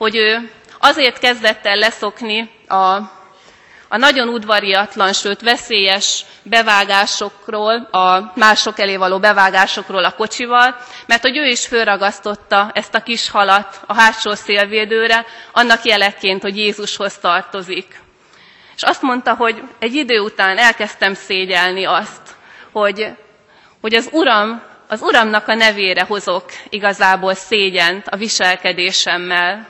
hogy 0.00 0.16
ő 0.16 0.50
azért 0.78 1.18
kezdett 1.18 1.66
el 1.66 1.76
leszokni 1.76 2.50
a 2.68 2.98
a 3.92 3.96
nagyon 3.96 4.28
udvariatlan, 4.28 5.12
sőt 5.12 5.40
veszélyes 5.40 6.24
bevágásokról, 6.42 7.74
a 7.90 8.32
mások 8.34 8.78
elé 8.78 8.96
való 8.96 9.18
bevágásokról 9.18 10.04
a 10.04 10.10
kocsival, 10.14 10.76
mert 11.06 11.22
hogy 11.22 11.36
ő 11.36 11.46
is 11.46 11.66
fölragasztotta 11.66 12.70
ezt 12.74 12.94
a 12.94 13.02
kis 13.02 13.30
halat 13.30 13.80
a 13.86 13.94
hátsó 13.94 14.34
szélvédőre, 14.34 15.24
annak 15.52 15.84
jeleként, 15.84 16.42
hogy 16.42 16.56
Jézushoz 16.56 17.18
tartozik. 17.18 18.00
És 18.76 18.82
azt 18.82 19.02
mondta, 19.02 19.34
hogy 19.34 19.62
egy 19.78 19.94
idő 19.94 20.20
után 20.20 20.58
elkezdtem 20.58 21.14
szégyelni 21.14 21.84
azt, 21.84 22.22
hogy, 22.72 23.06
hogy 23.80 23.94
az 23.94 24.08
Uram, 24.12 24.62
az 24.88 25.02
Uramnak 25.02 25.48
a 25.48 25.54
nevére 25.54 26.02
hozok 26.02 26.44
igazából 26.68 27.34
szégyent 27.34 28.06
a 28.08 28.16
viselkedésemmel 28.16 29.66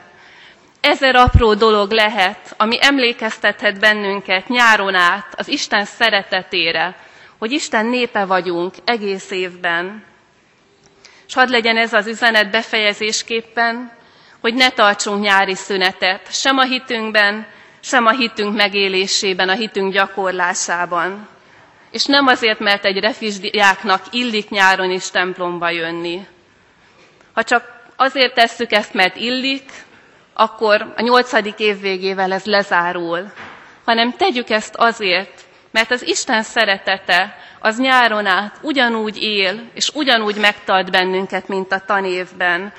ezer 0.81 1.15
apró 1.15 1.53
dolog 1.53 1.91
lehet, 1.91 2.53
ami 2.57 2.77
emlékeztethet 2.81 3.79
bennünket 3.79 4.47
nyáron 4.47 4.95
át 4.95 5.33
az 5.37 5.47
Isten 5.47 5.85
szeretetére, 5.85 6.95
hogy 7.37 7.51
Isten 7.51 7.85
népe 7.85 8.25
vagyunk 8.25 8.73
egész 8.85 9.31
évben. 9.31 10.03
És 11.27 11.33
hadd 11.33 11.49
legyen 11.49 11.77
ez 11.77 11.93
az 11.93 12.07
üzenet 12.07 12.51
befejezésképpen, 12.51 13.91
hogy 14.39 14.53
ne 14.53 14.69
tartsunk 14.69 15.21
nyári 15.21 15.55
szünetet, 15.55 16.33
sem 16.33 16.57
a 16.57 16.63
hitünkben, 16.63 17.47
sem 17.79 18.05
a 18.05 18.11
hitünk 18.11 18.55
megélésében, 18.55 19.49
a 19.49 19.53
hitünk 19.53 19.93
gyakorlásában. 19.93 21.27
És 21.91 22.05
nem 22.05 22.27
azért, 22.27 22.59
mert 22.59 22.85
egy 22.85 22.99
refizsdiáknak 22.99 24.01
illik 24.11 24.49
nyáron 24.49 24.91
is 24.91 25.09
templomba 25.11 25.69
jönni. 25.69 26.27
Ha 27.33 27.43
csak 27.43 27.83
azért 27.95 28.33
tesszük 28.33 28.71
ezt, 28.71 28.93
mert 28.93 29.15
illik, 29.15 29.71
akkor 30.33 30.93
a 30.95 31.01
nyolcadik 31.01 31.59
év 31.59 31.79
végével 31.79 32.31
ez 32.31 32.45
lezárul, 32.45 33.31
hanem 33.85 34.13
tegyük 34.13 34.49
ezt 34.49 34.75
azért, 34.75 35.45
mert 35.71 35.91
az 35.91 36.07
Isten 36.07 36.43
szeretete 36.43 37.37
az 37.59 37.79
nyáron 37.79 38.25
át 38.25 38.59
ugyanúgy 38.61 39.17
él, 39.23 39.69
és 39.73 39.89
ugyanúgy 39.93 40.35
megtart 40.35 40.91
bennünket, 40.91 41.47
mint 41.47 41.71
a 41.71 41.83
tanévben. 41.85 42.73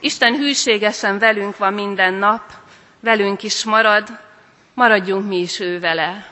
Isten 0.00 0.36
hűségesen 0.36 1.18
velünk 1.18 1.56
van 1.56 1.72
minden 1.72 2.14
nap, 2.14 2.42
velünk 3.00 3.42
is 3.42 3.64
marad, 3.64 4.08
maradjunk 4.74 5.28
mi 5.28 5.36
is 5.36 5.60
ő 5.60 5.80
vele, 5.80 6.26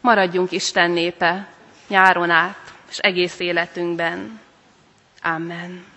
maradjunk 0.00 0.52
Isten 0.52 0.90
népe 0.90 1.48
nyáron 1.88 2.30
át, 2.30 2.58
és 2.90 2.98
egész 2.98 3.38
életünkben. 3.38 4.40
Amen. 5.22 5.95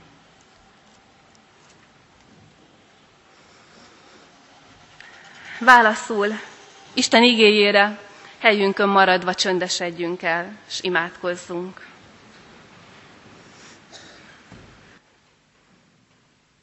Válaszul 5.60 6.28
Isten 6.94 7.24
igéjére 7.24 8.00
helyünkön 8.40 8.90
maradva 8.90 9.34
csöndesedjünk 9.34 10.22
el, 10.22 10.58
és 10.68 10.80
imádkozzunk. 10.82 11.86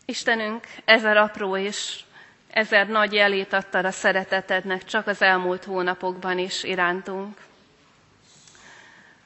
Istenünk, 0.04 0.66
ezer 0.84 1.16
apró 1.16 1.56
és 1.56 2.00
ezer 2.50 2.88
nagy 2.88 3.12
jelét 3.12 3.52
adtad 3.52 3.84
a 3.84 3.90
szeretetednek 3.90 4.84
csak 4.84 5.06
az 5.06 5.22
elmúlt 5.22 5.64
hónapokban 5.64 6.38
is 6.38 6.62
irántunk. 6.62 7.38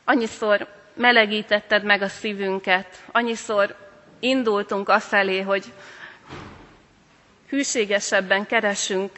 Annyiszor 0.04 0.66
melegítetted 0.94 1.84
meg 1.84 2.02
a 2.02 2.08
szívünket, 2.08 3.02
annyiszor 3.12 3.76
indultunk 4.20 4.88
afelé, 4.88 5.40
hogy 5.40 5.72
hűségesebben 7.48 8.46
keresünk, 8.46 9.12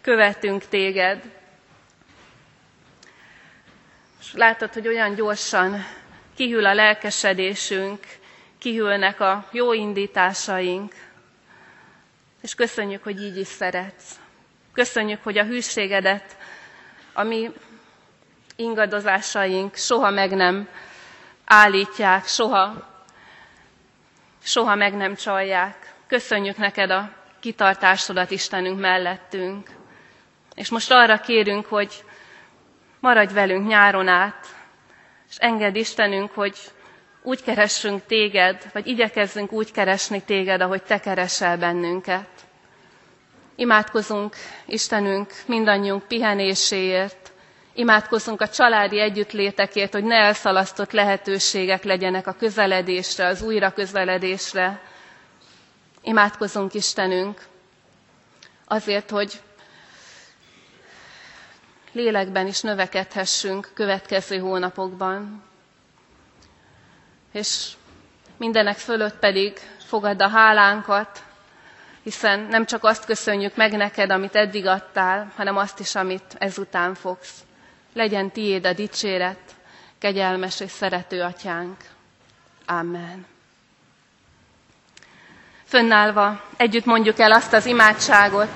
követünk 0.00 0.64
téged. 0.68 1.22
És 4.20 4.32
látod, 4.32 4.72
hogy 4.72 4.88
olyan 4.88 5.14
gyorsan 5.14 5.84
kihűl 6.36 6.66
a 6.66 6.74
lelkesedésünk, 6.74 8.06
kihűlnek 8.58 9.20
a 9.20 9.48
jó 9.50 9.72
indításaink, 9.72 10.92
és 12.42 12.54
köszönjük, 12.54 13.02
hogy 13.02 13.22
így 13.22 13.36
is 13.38 13.46
szeretsz. 13.46 14.20
Köszönjük, 14.72 15.22
hogy 15.22 15.38
a 15.38 15.44
hűségedet, 15.44 16.36
a 17.12 17.22
mi 17.22 17.50
ingadozásaink 18.56 19.74
soha 19.76 20.10
meg 20.10 20.30
nem 20.34 20.68
állítják, 21.44 22.26
soha, 22.26 22.88
soha 24.42 24.74
meg 24.74 24.94
nem 24.96 25.14
csalják. 25.14 25.94
Köszönjük 26.06 26.56
neked 26.56 26.90
a 26.90 27.10
kitartásodat 27.40 28.30
Istenünk 28.30 28.80
mellettünk. 28.80 29.79
És 30.60 30.68
most 30.68 30.90
arra 30.90 31.18
kérünk, 31.20 31.66
hogy 31.66 32.04
maradj 33.00 33.32
velünk 33.34 33.66
nyáron 33.68 34.08
át, 34.08 34.46
és 35.30 35.36
engedd 35.36 35.74
Istenünk, 35.74 36.30
hogy 36.32 36.56
úgy 37.22 37.42
keressünk 37.42 38.06
téged, 38.06 38.70
vagy 38.72 38.86
igyekezzünk 38.86 39.52
úgy 39.52 39.72
keresni 39.72 40.22
téged, 40.22 40.60
ahogy 40.60 40.82
te 40.82 41.00
keresel 41.00 41.56
bennünket. 41.58 42.28
Imádkozunk, 43.56 44.34
Istenünk, 44.66 45.32
mindannyiunk 45.46 46.02
pihenéséért, 46.02 47.32
imádkozunk 47.74 48.40
a 48.40 48.48
családi 48.48 49.00
együttlétekért, 49.00 49.92
hogy 49.92 50.04
ne 50.04 50.16
elszalasztott 50.16 50.92
lehetőségek 50.92 51.82
legyenek 51.84 52.26
a 52.26 52.32
közeledésre, 52.38 53.26
az 53.26 53.42
újra 53.42 53.70
közeledésre. 53.72 54.80
Imádkozunk, 56.02 56.74
Istenünk, 56.74 57.40
azért, 58.66 59.10
hogy 59.10 59.40
lélekben 61.92 62.46
is 62.46 62.60
növekedhessünk 62.60 63.70
következő 63.74 64.38
hónapokban 64.38 65.42
és 67.32 67.68
mindenek 68.36 68.76
fölött 68.76 69.18
pedig 69.18 69.58
fogad 69.86 70.22
a 70.22 70.28
hálánkat, 70.28 71.22
hiszen 72.02 72.40
nem 72.40 72.64
csak 72.66 72.84
azt 72.84 73.04
köszönjük 73.04 73.56
meg 73.56 73.76
neked, 73.76 74.10
amit 74.10 74.34
eddig 74.34 74.66
adtál, 74.66 75.32
hanem 75.36 75.56
azt 75.56 75.80
is, 75.80 75.94
amit 75.94 76.34
ezután 76.38 76.94
fogsz. 76.94 77.34
Legyen 77.94 78.30
tiéd 78.30 78.66
a 78.66 78.72
dicséret, 78.72 79.38
kegyelmes 79.98 80.60
és 80.60 80.70
szerető 80.70 81.22
atyánk. 81.22 81.76
Amen. 82.66 83.26
Fönnállva 85.64 86.44
együtt 86.56 86.84
mondjuk 86.84 87.18
el 87.18 87.32
azt 87.32 87.52
az 87.52 87.66
imádságot, 87.66 88.48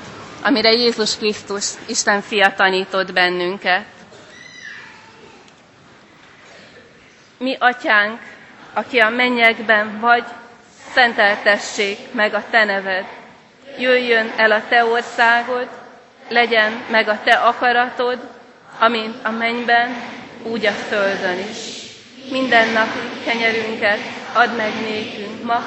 amire 0.44 0.72
Jézus 0.72 1.16
Krisztus, 1.16 1.64
Isten 1.86 2.22
fia 2.22 2.54
tanított 2.54 3.12
bennünket. 3.12 3.84
Mi, 7.38 7.56
atyánk, 7.58 8.20
aki 8.72 8.98
a 8.98 9.08
mennyekben 9.08 10.00
vagy, 10.00 10.24
szenteltessék 10.92 11.98
meg 12.12 12.34
a 12.34 12.44
te 12.50 12.64
neved. 12.64 13.04
Jöjjön 13.78 14.32
el 14.36 14.50
a 14.52 14.62
te 14.68 14.84
országod, 14.84 15.68
legyen 16.28 16.84
meg 16.90 17.08
a 17.08 17.20
te 17.24 17.34
akaratod, 17.34 18.18
amint 18.78 19.24
a 19.24 19.30
mennyben, 19.30 20.02
úgy 20.42 20.66
a 20.66 20.72
földön 20.72 21.38
is. 21.38 21.58
Minden 22.30 22.68
napi 22.68 22.98
kenyerünket 23.24 23.98
add 24.32 24.50
meg 24.56 24.72
nékünk 24.80 25.42
ma, 25.42 25.64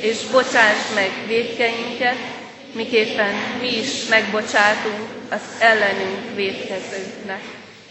és 0.00 0.26
bocsáss 0.30 0.94
meg 0.94 1.10
védkeinket, 1.26 2.39
miképpen 2.72 3.34
mi 3.60 3.76
is 3.78 4.06
megbocsátunk 4.08 5.08
az 5.30 5.40
ellenünk 5.58 6.34
védkezőknek. 6.34 7.40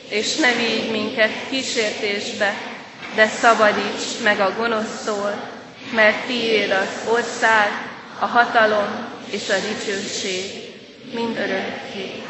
És 0.10 0.36
ne 0.36 0.52
vigy 0.54 0.92
minket 0.92 1.32
kísértésbe, 1.50 2.54
de 3.16 3.28
szabadíts 3.28 4.22
meg 4.24 4.40
a 4.40 4.54
gonosztól, 4.58 5.50
mert 5.94 6.26
tiéd 6.26 6.72
az 6.72 7.12
ország, 7.12 7.68
a 8.20 8.26
hatalom 8.26 9.08
és 9.30 9.50
a 9.50 9.54
dicsőség, 9.60 10.44
mind 11.14 11.38
örökké. 11.38 12.24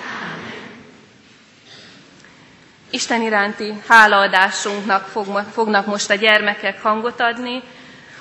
Isten 2.90 3.22
iránti 3.22 3.74
hálaadásunknak 3.88 5.08
fognak 5.52 5.86
most 5.86 6.10
a 6.10 6.16
gyermekek 6.16 6.82
hangot 6.82 7.20
adni, 7.20 7.62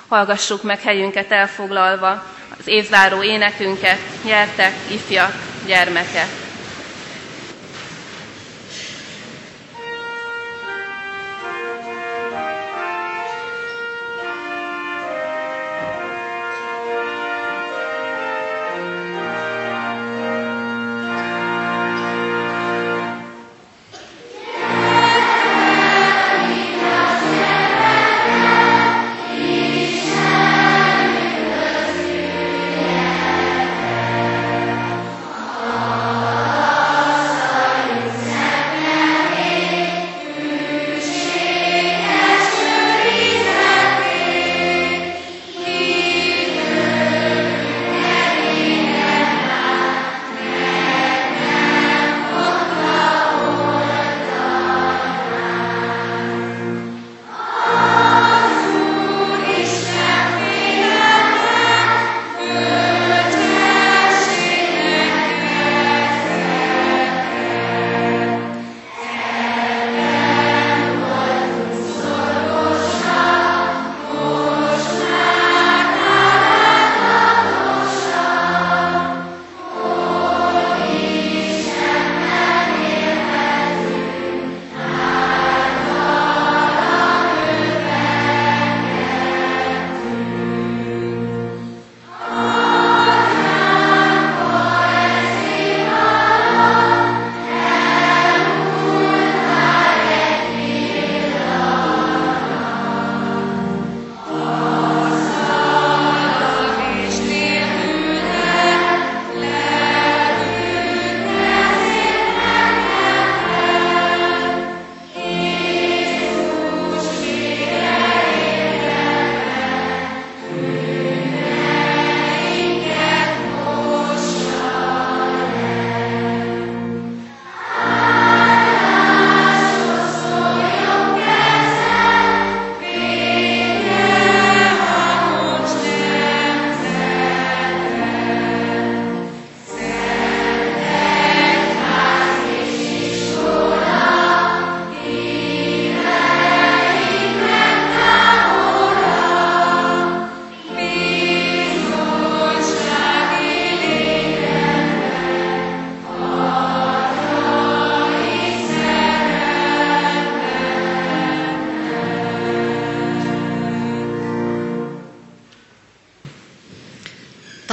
hallgassuk 0.07 0.63
meg 0.63 0.81
helyünket 0.81 1.31
elfoglalva 1.31 2.23
az 2.59 2.67
évzáró 2.67 3.23
énekünket, 3.23 3.99
nyertek, 4.23 4.73
ifjak, 4.91 5.33
gyermekek. 5.65 6.48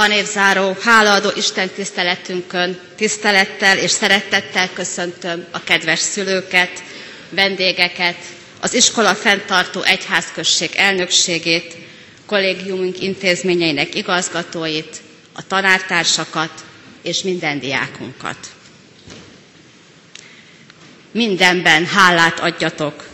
Tanévzáró, 0.07 0.77
hálaadó 0.81 1.29
Isten 1.35 1.69
tiszteletünkön 1.69 2.79
tisztelettel 2.95 3.77
és 3.77 3.91
szeretettel 3.91 4.69
köszöntöm 4.73 5.45
a 5.51 5.63
kedves 5.63 5.99
szülőket, 5.99 6.83
vendégeket, 7.29 8.15
az 8.61 8.73
iskola 8.73 9.15
fenntartó 9.15 9.81
egyházközség 9.81 10.69
elnökségét, 10.75 11.75
kollégiumunk 12.25 13.01
intézményeinek 13.01 13.95
igazgatóit, 13.95 15.01
a 15.33 15.47
tanártársakat 15.47 16.51
és 17.01 17.21
minden 17.21 17.59
diákunkat. 17.59 18.37
Mindenben 21.11 21.85
hálát 21.85 22.39
adjatok, 22.39 23.07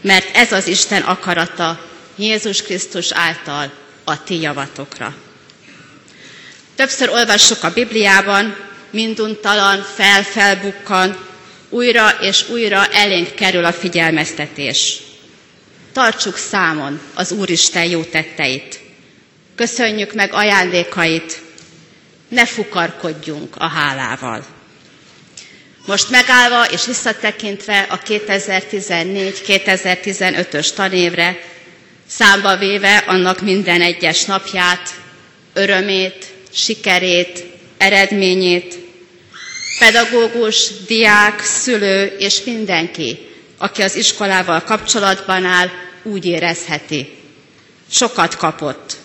mert 0.00 0.36
ez 0.36 0.52
az 0.52 0.66
Isten 0.66 1.02
akarata 1.02 1.84
Jézus 2.16 2.62
Krisztus 2.62 3.12
által 3.12 3.72
a 4.04 4.22
ti 4.22 4.40
javatokra. 4.40 5.14
Többször 6.76 7.08
olvassuk 7.08 7.62
a 7.64 7.72
Bibliában, 7.72 8.56
minduntalan 8.90 9.82
fel-felbukkan, 9.94 11.16
újra 11.68 12.10
és 12.20 12.48
újra 12.48 12.86
elénk 12.86 13.34
kerül 13.34 13.64
a 13.64 13.72
figyelmeztetés. 13.72 14.98
Tartsuk 15.92 16.36
számon 16.36 17.00
az 17.14 17.32
Úristen 17.32 17.84
jó 17.84 18.02
tetteit. 18.02 18.80
Köszönjük 19.54 20.12
meg 20.14 20.32
ajándékait, 20.32 21.40
ne 22.28 22.46
fukarkodjunk 22.46 23.56
a 23.56 23.68
hálával. 23.68 24.44
Most 25.86 26.10
megállva 26.10 26.64
és 26.70 26.86
visszatekintve 26.86 27.86
a 27.90 27.98
2014-2015-ös 27.98 30.72
tanévre, 30.74 31.38
számba 32.08 32.56
véve 32.56 32.96
annak 32.96 33.40
minden 33.40 33.80
egyes 33.82 34.24
napját, 34.24 34.90
örömét, 35.52 36.33
sikerét, 36.54 37.44
eredményét, 37.78 38.78
pedagógus, 39.78 40.70
diák, 40.86 41.40
szülő 41.44 42.06
és 42.18 42.44
mindenki, 42.44 43.18
aki 43.58 43.82
az 43.82 43.96
iskolával 43.96 44.60
kapcsolatban 44.62 45.44
áll, 45.44 45.68
úgy 46.02 46.24
érezheti. 46.24 47.08
Sokat 47.90 48.36
kapott. 48.36 48.96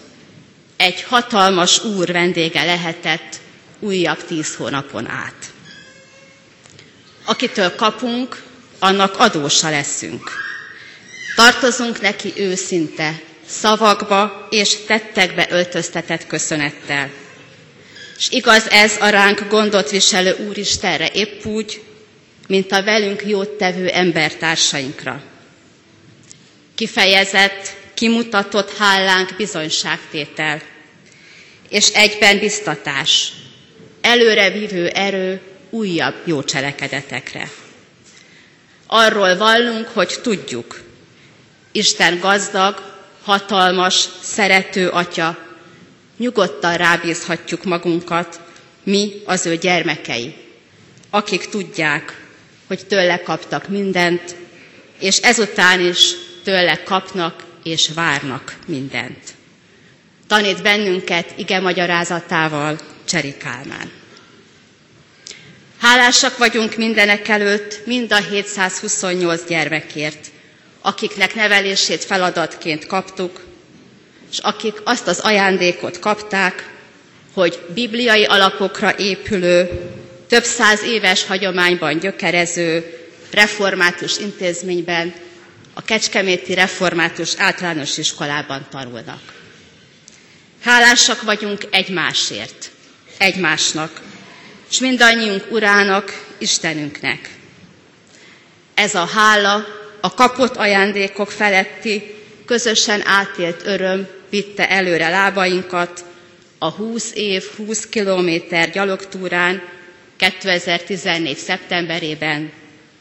Egy 0.77 1.03
hatalmas 1.03 1.83
úr 1.83 2.12
vendége 2.12 2.63
lehetett 2.63 3.35
újabb 3.79 4.25
tíz 4.25 4.55
hónapon 4.55 5.07
át. 5.09 5.45
Akitől 7.25 7.75
kapunk, 7.75 8.43
annak 8.79 9.19
adósa 9.19 9.69
leszünk. 9.69 10.31
Tartozunk 11.35 12.01
neki 12.01 12.33
őszinte, 12.35 13.19
szavakba 13.47 14.47
és 14.49 14.75
tettekbe 14.88 15.47
öltöztetett 15.49 16.27
köszönettel. 16.27 17.09
És 18.19 18.27
igaz 18.29 18.69
ez 18.69 18.97
a 18.99 19.10
ránk 19.10 19.47
gondot 19.49 19.89
viselő 19.89 20.36
Úristenre 20.47 21.08
épp 21.13 21.45
úgy, 21.45 21.82
mint 22.47 22.71
a 22.71 22.84
velünk 22.84 23.23
jót 23.25 23.49
tevő 23.49 23.88
embertársainkra. 23.88 25.21
Kifejezett, 26.75 27.73
kimutatott 27.93 28.77
hálánk 28.77 29.36
bizonyságtétel, 29.38 30.62
és 31.69 31.88
egyben 31.88 32.39
biztatás, 32.39 33.32
előrevívő 34.01 34.88
erő 34.88 35.41
újabb 35.69 36.15
jó 36.25 36.43
cselekedetekre. 36.43 37.49
Arról 38.88 39.38
vallunk, 39.38 39.88
hogy 39.88 40.13
tudjuk, 40.21 40.82
Isten 41.71 42.19
gazdag, 42.19 42.97
hatalmas, 43.23 44.05
szerető 44.21 44.88
atya, 44.89 45.48
nyugodtan 46.19 46.77
rábízhatjuk 46.77 47.63
magunkat, 47.63 48.39
mi 48.84 49.12
az 49.25 49.45
ő 49.45 49.55
gyermekei, 49.55 50.36
akik 51.10 51.45
tudják, 51.49 52.25
hogy 52.67 52.86
tőle 52.88 53.21
kaptak 53.21 53.67
mindent, 53.67 54.36
és 54.99 55.17
ezután 55.17 55.79
is 55.79 56.12
tőle 56.43 56.84
kapnak 56.84 57.43
és 57.63 57.89
várnak 57.95 58.55
mindent. 58.67 59.17
Tanít 60.27 60.62
bennünket 60.62 61.34
ige 61.38 61.60
magyarázatával 61.60 62.77
Cseri 63.05 63.38
Kálmán. 63.38 63.91
Hálásak 65.79 66.38
vagyunk 66.38 66.75
mindenek 66.75 67.27
előtt 67.27 67.82
mind 67.86 68.12
a 68.12 68.17
728 68.17 69.45
gyermekért, 69.47 70.27
akiknek 70.82 71.36
nevelését 71.36 72.03
feladatként 72.03 72.86
kaptuk, 72.86 73.48
és 74.31 74.37
akik 74.37 74.81
azt 74.83 75.07
az 75.07 75.19
ajándékot 75.19 75.99
kapták, 75.99 76.69
hogy 77.33 77.59
bibliai 77.73 78.23
alapokra 78.25 78.97
épülő, 78.97 79.69
több 80.27 80.43
száz 80.43 80.83
éves 80.83 81.25
hagyományban 81.25 81.99
gyökerező 81.99 82.97
református 83.31 84.17
intézményben, 84.17 85.13
a 85.73 85.81
Kecskeméti 85.81 86.53
Református 86.53 87.33
Általános 87.37 87.97
Iskolában 87.97 88.67
tanulnak. 88.71 89.21
Hálásak 90.63 91.21
vagyunk 91.21 91.61
egymásért, 91.71 92.69
egymásnak, 93.17 94.01
és 94.69 94.79
mindannyiunk 94.79 95.45
urának, 95.51 96.23
Istenünknek. 96.37 97.29
Ez 98.73 98.95
a 98.95 99.05
hála 99.05 99.65
a 100.01 100.13
kapott 100.13 100.55
ajándékok 100.55 101.31
feletti, 101.31 102.15
közösen 102.45 103.01
átélt 103.05 103.61
öröm 103.65 104.07
vitte 104.29 104.69
előre 104.69 105.09
lábainkat 105.09 106.05
a 106.57 106.69
20 106.69 107.11
év, 107.13 107.43
20 107.57 107.85
kilométer 107.87 108.71
gyalogtúrán 108.71 109.61
2014. 110.17 111.37
szeptemberében, 111.37 112.51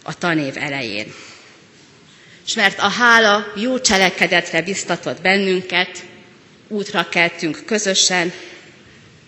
a 0.02 0.14
tanév 0.18 0.56
elején. 0.56 1.12
És 2.46 2.54
mert 2.54 2.78
a 2.78 2.88
hála 2.88 3.52
jó 3.56 3.80
cselekedetre 3.80 4.62
biztatott 4.62 5.20
bennünket, 5.20 6.02
útra 6.68 7.08
keltünk 7.08 7.62
közösen, 7.66 8.32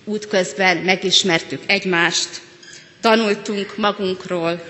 útközben 0.05 0.77
megismertük 0.77 1.63
egymást, 1.67 2.29
tanultunk 3.01 3.77
magunkról, 3.77 4.63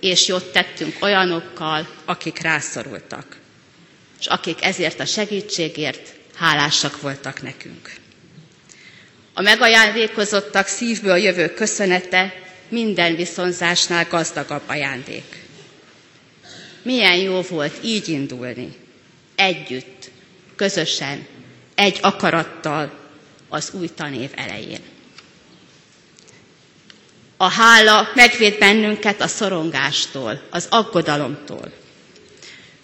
és 0.00 0.26
jót 0.26 0.52
tettünk 0.52 0.96
olyanokkal, 1.00 1.88
akik 2.04 2.38
rászorultak, 2.40 3.36
és 4.20 4.26
akik 4.26 4.64
ezért 4.64 5.00
a 5.00 5.04
segítségért 5.04 6.13
hálásak 6.34 7.00
voltak 7.00 7.42
nekünk. 7.42 7.92
A 9.34 9.42
megajándékozottak 9.42 10.66
szívből 10.66 11.16
jövő 11.16 11.54
köszönete 11.54 12.34
minden 12.68 13.16
viszonzásnál 13.16 14.06
gazdagabb 14.10 14.62
ajándék. 14.66 15.42
Milyen 16.82 17.16
jó 17.16 17.40
volt 17.40 17.74
így 17.84 18.08
indulni, 18.08 18.72
együtt, 19.34 20.10
közösen, 20.56 21.26
egy 21.74 21.98
akarattal 22.02 22.92
az 23.48 23.70
új 23.72 23.88
tanév 23.94 24.30
elején. 24.34 24.80
A 27.36 27.48
hála 27.50 28.08
megvéd 28.14 28.58
bennünket 28.58 29.20
a 29.20 29.26
szorongástól, 29.26 30.40
az 30.50 30.66
aggodalomtól. 30.70 31.72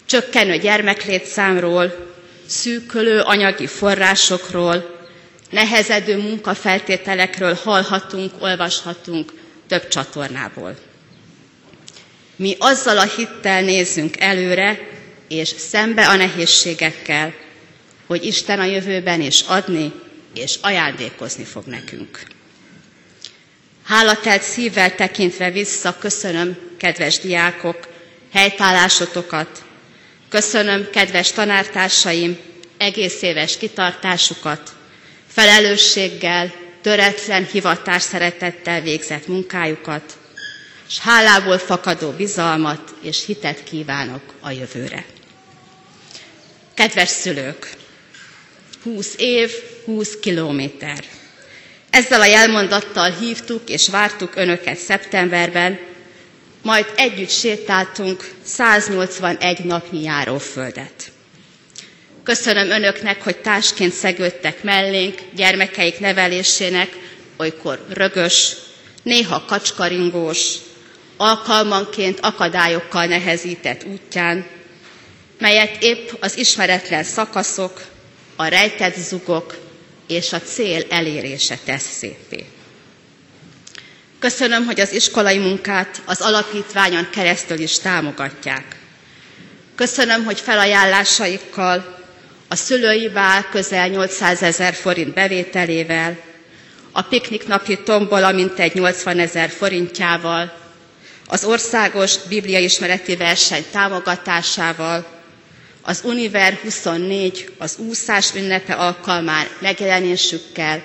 Csökkenő 0.05 0.57
gyermeklétszámról, 0.57 2.10
szűkölő 2.51 3.19
anyagi 3.19 3.67
forrásokról, 3.67 4.99
nehezedő 5.49 6.17
munkafeltételekről 6.17 7.53
hallhatunk, 7.63 8.31
olvashatunk 8.39 9.33
több 9.67 9.87
csatornából. 9.87 10.77
Mi 12.35 12.55
azzal 12.59 12.97
a 12.97 13.03
hittel 13.15 13.61
nézzünk 13.61 14.19
előre, 14.19 14.79
és 15.27 15.47
szembe 15.47 16.07
a 16.07 16.15
nehézségekkel, 16.15 17.33
hogy 18.07 18.25
Isten 18.25 18.59
a 18.59 18.65
jövőben 18.65 19.21
is 19.21 19.41
adni 19.41 19.91
és 20.35 20.57
ajándékozni 20.61 21.43
fog 21.43 21.65
nekünk. 21.65 22.19
Hálatelt 23.83 24.41
szívvel 24.41 24.95
tekintve 24.95 25.51
vissza 25.51 25.97
köszönöm, 25.99 26.57
kedves 26.77 27.19
diákok, 27.19 27.87
helytállásotokat, 28.33 29.63
Köszönöm, 30.31 30.89
kedves 30.91 31.31
tanártársaim, 31.31 32.37
egész 32.77 33.21
éves 33.21 33.57
kitartásukat, 33.57 34.69
felelősséggel, 35.27 36.53
töretlen 36.81 37.45
hivatás 37.51 38.01
szeretettel 38.01 38.81
végzett 38.81 39.27
munkájukat, 39.27 40.17
és 40.87 40.99
hálából 40.99 41.57
fakadó 41.57 42.11
bizalmat 42.11 42.93
és 43.01 43.25
hitet 43.25 43.63
kívánok 43.63 44.21
a 44.39 44.51
jövőre. 44.51 45.05
Kedves 46.73 47.09
szülők, 47.09 47.69
20 48.83 49.13
év, 49.17 49.51
20 49.85 50.19
kilométer. 50.19 51.03
Ezzel 51.89 52.21
a 52.21 52.25
jelmondattal 52.25 53.09
hívtuk 53.11 53.69
és 53.69 53.89
vártuk 53.89 54.35
Önöket 54.35 54.77
szeptemberben, 54.77 55.79
majd 56.61 56.85
együtt 56.95 57.29
sétáltunk 57.29 58.31
181 58.43 59.63
napnyi 59.63 60.01
járóföldet. 60.01 61.11
Köszönöm 62.23 62.69
önöknek, 62.69 63.23
hogy 63.23 63.37
társként 63.37 63.93
szegődtek 63.93 64.63
mellénk 64.63 65.19
gyermekeik 65.35 65.99
nevelésének, 65.99 66.89
olykor 67.37 67.85
rögös, 67.89 68.55
néha 69.03 69.45
kacskaringós, 69.45 70.55
alkalmanként 71.17 72.19
akadályokkal 72.21 73.05
nehezített 73.05 73.83
útján, 73.83 74.45
melyet 75.39 75.83
épp 75.83 76.09
az 76.19 76.37
ismeretlen 76.37 77.03
szakaszok, 77.03 77.81
a 78.35 78.45
rejtett 78.45 78.95
zugok 78.95 79.57
és 80.07 80.33
a 80.33 80.39
cél 80.41 80.83
elérése 80.89 81.57
tesz 81.65 81.89
szépé. 81.97 82.45
Köszönöm, 84.21 84.65
hogy 84.65 84.79
az 84.79 84.91
iskolai 84.93 85.37
munkát 85.37 86.01
az 86.05 86.21
alapítványon 86.21 87.09
keresztül 87.09 87.59
is 87.59 87.79
támogatják. 87.79 88.75
Köszönöm, 89.75 90.23
hogy 90.25 90.39
felajánlásaikkal, 90.39 91.99
a 92.47 92.55
szülői 92.55 93.09
bál 93.09 93.49
közel 93.49 93.87
800 93.87 94.41
ezer 94.43 94.73
forint 94.73 95.13
bevételével, 95.13 96.17
a 96.91 97.01
pikniknapi 97.01 97.79
tombola 97.83 98.31
mintegy 98.31 98.73
80 98.73 99.19
ezer 99.19 99.49
forintjával, 99.49 100.53
az 101.27 101.43
országos 101.43 102.17
bibliaismereti 102.17 103.15
verseny 103.15 103.65
támogatásával, 103.71 105.05
az 105.81 106.01
Univer 106.03 106.53
24 106.63 107.49
az 107.57 107.75
úszás 107.77 108.35
ünnepe 108.35 108.73
alkalmán 108.73 109.47
megjelenésükkel, 109.59 110.81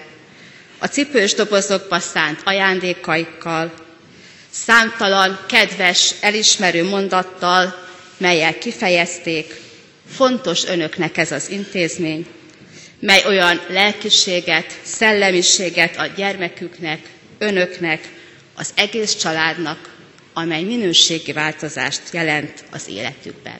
a 0.78 0.86
cipős 0.86 1.34
dobozokba 1.34 1.98
szánt 1.98 2.40
ajándékaikkal, 2.44 3.72
számtalan 4.50 5.38
kedves, 5.48 6.14
elismerő 6.20 6.84
mondattal, 6.84 7.84
melyel 8.18 8.58
kifejezték, 8.58 9.60
fontos 10.14 10.64
önöknek 10.64 11.16
ez 11.16 11.32
az 11.32 11.50
intézmény, 11.50 12.26
mely 13.00 13.22
olyan 13.26 13.60
lelkiséget, 13.68 14.78
szellemiséget 14.82 15.96
ad 15.96 16.14
gyermeküknek, 16.16 17.00
önöknek, 17.38 18.08
az 18.54 18.70
egész 18.74 19.14
családnak, 19.14 19.94
amely 20.32 20.62
minőségi 20.62 21.32
változást 21.32 22.02
jelent 22.12 22.64
az 22.70 22.88
életükben. 22.88 23.58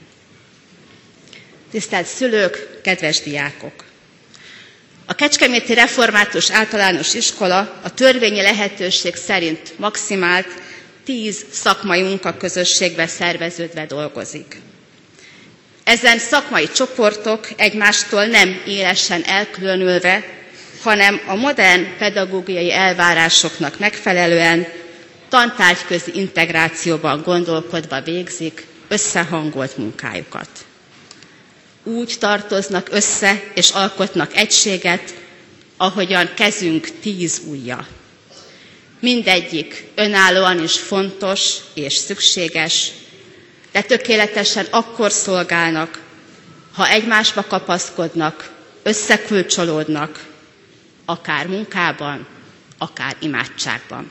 Tisztelt 1.70 2.06
szülők, 2.06 2.80
kedves 2.82 3.20
diákok! 3.20 3.85
A 5.08 5.14
Kecskeméti 5.14 5.74
Református 5.74 6.50
Általános 6.50 7.14
Iskola 7.14 7.78
a 7.82 7.94
törvényi 7.94 8.42
lehetőség 8.42 9.14
szerint 9.14 9.78
maximált 9.78 10.46
tíz 11.04 11.44
szakmai 11.52 12.02
munkaközösségbe 12.02 13.06
szerveződve 13.06 13.86
dolgozik. 13.86 14.56
Ezen 15.84 16.18
szakmai 16.18 16.68
csoportok 16.74 17.48
egymástól 17.56 18.24
nem 18.24 18.62
élesen 18.66 19.22
elkülönülve, 19.24 20.24
hanem 20.82 21.20
a 21.26 21.34
modern 21.34 21.86
pedagógiai 21.98 22.72
elvárásoknak 22.72 23.78
megfelelően 23.78 24.66
tantárgyközi 25.28 26.10
integrációban 26.14 27.22
gondolkodva 27.22 28.00
végzik 28.00 28.66
összehangolt 28.88 29.76
munkájukat. 29.76 30.48
Úgy 31.86 32.16
tartoznak 32.18 32.88
össze 32.90 33.42
és 33.54 33.70
alkotnak 33.70 34.34
egységet, 34.36 35.14
ahogyan 35.76 36.34
kezünk 36.34 36.88
tíz 37.00 37.40
ujja. 37.48 37.86
Mindegyik 39.00 39.84
önállóan 39.94 40.62
is 40.62 40.78
fontos 40.78 41.54
és 41.74 41.94
szükséges, 41.94 42.90
de 43.72 43.82
tökéletesen 43.82 44.66
akkor 44.70 45.12
szolgálnak, 45.12 46.02
ha 46.74 46.88
egymásba 46.88 47.42
kapaszkodnak, 47.42 48.50
összekülcsolódnak, 48.82 50.24
akár 51.04 51.46
munkában, 51.46 52.26
akár 52.78 53.16
imádságban. 53.20 54.10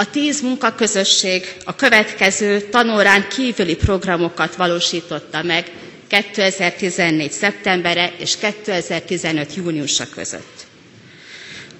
A 0.00 0.10
tíz 0.10 0.40
munkaközösség 0.40 1.56
a 1.64 1.74
következő 1.76 2.60
tanórán 2.60 3.28
kívüli 3.28 3.76
programokat 3.76 4.56
valósította 4.56 5.42
meg 5.42 5.70
2014. 6.08 7.30
szeptembere 7.32 8.12
és 8.18 8.36
2015. 8.36 9.54
júniusa 9.54 10.04
között. 10.14 10.66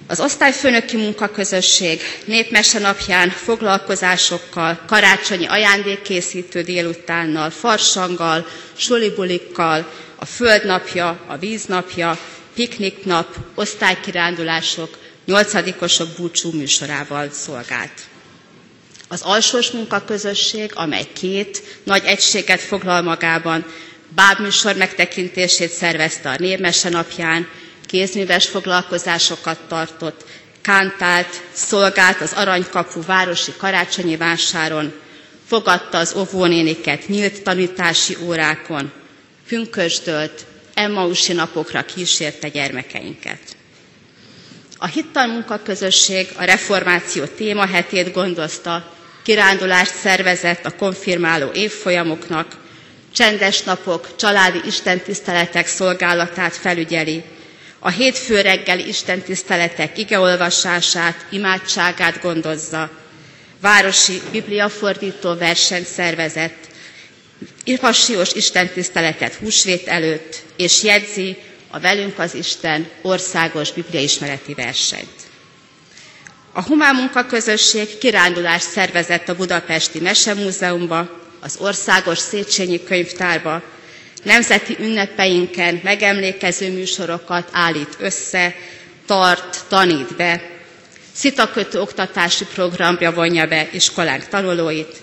Az 0.07 0.19
osztályfőnöki 0.19 0.97
munkaközösség 0.97 1.99
népmese 2.25 2.79
napján 2.79 3.29
foglalkozásokkal, 3.29 4.79
karácsonyi 4.87 5.45
ajándékkészítő 5.45 6.61
délutánnal, 6.61 7.49
farsanggal, 7.49 8.47
sulibulikkal, 8.75 9.91
a 10.15 10.25
földnapja, 10.25 11.19
a 11.27 11.37
víznapja, 11.37 12.17
pikniknap, 12.53 13.35
osztálykirándulások, 13.55 14.97
nyolcadikosok 15.25 16.07
búcsú 16.17 16.51
műsorával 16.51 17.29
szolgált. 17.31 18.09
Az 19.11 19.21
alsós 19.21 19.71
munkaközösség, 19.71 20.71
amely 20.73 21.07
két 21.13 21.61
nagy 21.83 22.03
egységet 22.05 22.59
foglal 22.59 23.01
magában, 23.01 23.65
bábműsor 24.15 24.75
megtekintését 24.75 25.69
szervezte 25.71 26.29
a 26.29 26.35
Népmese 26.39 26.89
napján, 26.89 27.47
kézműves 27.85 28.47
foglalkozásokat 28.47 29.59
tartott, 29.67 30.25
kántált, 30.61 31.41
szolgált 31.53 32.21
az 32.21 32.33
Aranykapu 32.33 33.01
városi 33.05 33.51
karácsonyi 33.57 34.17
vásáron, 34.17 34.93
fogadta 35.47 35.97
az 35.97 36.13
óvónéniket 36.17 37.07
nyílt 37.07 37.41
tanítási 37.43 38.17
órákon, 38.23 38.91
pünkösdölt, 39.47 40.45
Emmausi 40.73 41.33
napokra 41.33 41.81
kísérte 41.85 42.49
gyermekeinket. 42.49 43.39
A 44.77 44.85
hittal 44.87 45.27
munkaközösség 45.27 46.27
a 46.35 46.43
reformáció 46.43 47.23
témahetét 47.25 48.11
gondozta, 48.13 48.93
kirándulást 49.31 49.95
szervezett 49.95 50.65
a 50.65 50.75
konfirmáló 50.75 51.51
évfolyamoknak, 51.53 52.57
csendes 53.13 53.61
napok, 53.63 54.15
családi 54.15 54.59
istentiszteletek 54.65 55.67
szolgálatát 55.67 56.53
felügyeli, 56.55 57.23
a 57.79 57.89
hétfő 57.89 58.41
reggeli 58.41 58.87
istentiszteletek 58.87 59.97
igeolvasását, 59.97 61.25
imádságát 61.29 62.21
gondozza, 62.21 62.89
városi 63.61 64.21
bibliafordító 64.31 65.35
versenyt 65.35 65.87
szervezett, 65.87 66.67
passions 67.79 68.33
istentiszteletet 68.33 69.33
húsvét 69.33 69.87
előtt, 69.87 70.43
és 70.57 70.83
jegyzi 70.83 71.37
a 71.69 71.79
Velünk 71.79 72.19
az 72.19 72.33
Isten 72.33 72.87
országos 73.01 73.71
bibliaismereti 73.71 74.53
versenyt. 74.53 75.30
A 76.53 76.61
Humán 76.63 76.95
Munkaközösség 76.95 77.97
kirándulást 77.97 78.69
szervezett 78.69 79.29
a 79.29 79.35
Budapesti 79.35 79.99
Mesemúzeumba, 79.99 81.19
az 81.39 81.55
Országos 81.59 82.17
Széchenyi 82.17 82.83
Könyvtárba, 82.83 83.61
nemzeti 84.23 84.75
ünnepeinken 84.79 85.79
megemlékező 85.83 86.71
műsorokat 86.71 87.49
állít 87.51 87.95
össze, 87.99 88.55
tart, 89.05 89.57
tanít 89.67 90.15
be, 90.15 90.41
szitakötő 91.13 91.79
oktatási 91.79 92.45
programja 92.53 93.11
vonja 93.11 93.47
be 93.47 93.67
iskolánk 93.71 94.27
tanulóit, 94.27 94.95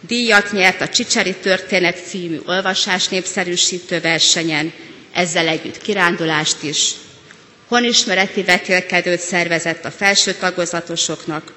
díjat 0.00 0.52
nyert 0.52 0.80
a 0.80 0.88
Csicseri 0.88 1.34
Történet 1.34 2.06
című 2.06 2.38
olvasás 2.46 3.08
népszerűsítő 3.08 4.00
versenyen, 4.00 4.72
ezzel 5.12 5.48
együtt 5.48 5.78
kirándulást 5.82 6.62
is, 6.62 6.90
honismereti 7.70 8.42
vetélkedőt 8.42 9.20
szervezett 9.20 9.84
a 9.84 9.90
felső 9.90 10.32
tagozatosoknak, 10.32 11.52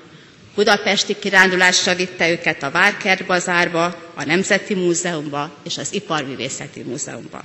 Budapesti 0.55 1.15
kirándulásra 1.19 1.95
vitte 1.95 2.29
őket 2.29 2.63
a 2.63 2.71
Várkert 2.71 3.25
bazárba, 3.25 3.83
a 4.15 4.23
Nemzeti 4.25 4.73
Múzeumba 4.73 5.51
és 5.63 5.77
az 5.77 5.93
Iparművészeti 5.93 6.81
Múzeumba. 6.81 7.43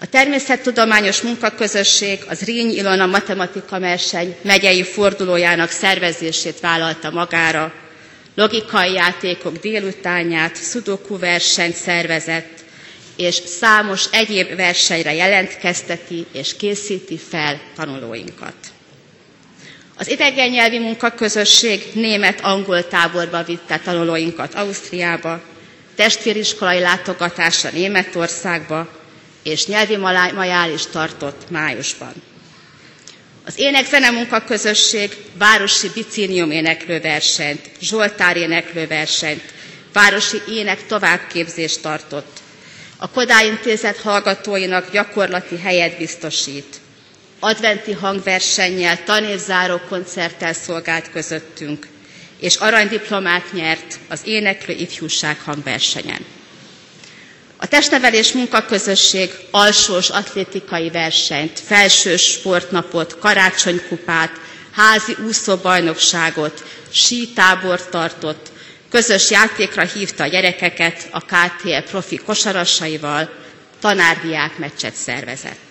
A 0.00 0.06
természettudományos 0.06 1.20
munkaközösség 1.20 2.18
az 2.28 2.40
Ríny 2.44 2.70
Ilona 2.70 3.06
matematika 3.06 3.80
verseny 3.80 4.36
megyei 4.42 4.82
fordulójának 4.82 5.70
szervezését 5.70 6.60
vállalta 6.60 7.10
magára, 7.10 7.72
logikai 8.34 8.92
játékok 8.92 9.56
délutánját, 9.56 10.56
szudoku 10.56 11.18
versenyt 11.18 11.74
szervezett, 11.76 12.64
és 13.18 13.34
számos 13.34 14.04
egyéb 14.10 14.56
versenyre 14.56 15.14
jelentkezteti 15.14 16.26
és 16.32 16.56
készíti 16.56 17.18
fel 17.18 17.60
tanulóinkat. 17.76 18.54
Az 19.96 20.08
idegen 20.08 20.48
nyelvi 20.50 20.78
munkaközösség 20.78 21.82
német-angol 21.94 22.88
táborba 22.88 23.42
vitte 23.42 23.78
tanulóinkat 23.78 24.54
Ausztriába, 24.54 25.40
testvériskolai 25.96 26.80
látogatásra 26.80 27.70
Németországba, 27.70 28.88
és 29.42 29.66
nyelvi 29.66 29.96
majál 30.34 30.70
is 30.72 30.86
tartott 30.86 31.50
májusban. 31.50 32.12
Az 33.44 33.54
ének-zene 33.56 34.10
munkaközösség 34.10 35.16
városi 35.38 35.88
bicínium 35.94 36.50
éneklőversenyt, 36.50 37.70
Zsoltár 37.80 38.36
éneklőversenyt, 38.36 39.42
városi 39.92 40.42
ének 40.48 40.86
továbbképzést 40.86 41.82
tartott, 41.82 42.37
A 43.00 43.10
Kodály 43.10 43.46
Intézet 43.46 43.96
hallgatóinak 43.96 44.90
gyakorlati 44.90 45.58
helyet 45.58 45.98
biztosít. 45.98 46.76
Adventi 47.38 47.92
hangversennyel, 47.92 49.04
tanévzáró 49.04 49.80
koncerttel 49.88 50.52
szolgált 50.52 51.10
közöttünk, 51.10 51.86
és 52.40 52.56
aranydiplomát 52.56 53.52
nyert 53.52 53.98
az 54.08 54.20
éneklő 54.24 54.74
ifjúság 54.74 55.40
hangversenyen. 55.44 56.24
A 57.56 57.66
testnevelés 57.66 58.32
munkaközösség 58.32 59.30
alsós 59.50 60.08
atlétikai 60.10 60.90
versenyt, 60.90 61.60
felsős 61.60 62.22
sportnapot, 62.22 63.18
karácsonykupát, 63.18 64.30
házi 64.72 65.16
úszóbajnokságot, 65.26 66.64
sítábort 66.92 67.90
tartott, 67.90 68.50
közös 68.90 69.30
játékra 69.30 69.82
hívta 69.84 70.22
a 70.22 70.26
gyerekeket 70.26 71.08
a 71.10 71.20
KTL 71.20 71.78
profi 71.90 72.16
kosarasaival, 72.16 73.30
tanárdiák 73.80 74.58
meccset 74.58 74.94
szervezett. 74.94 75.66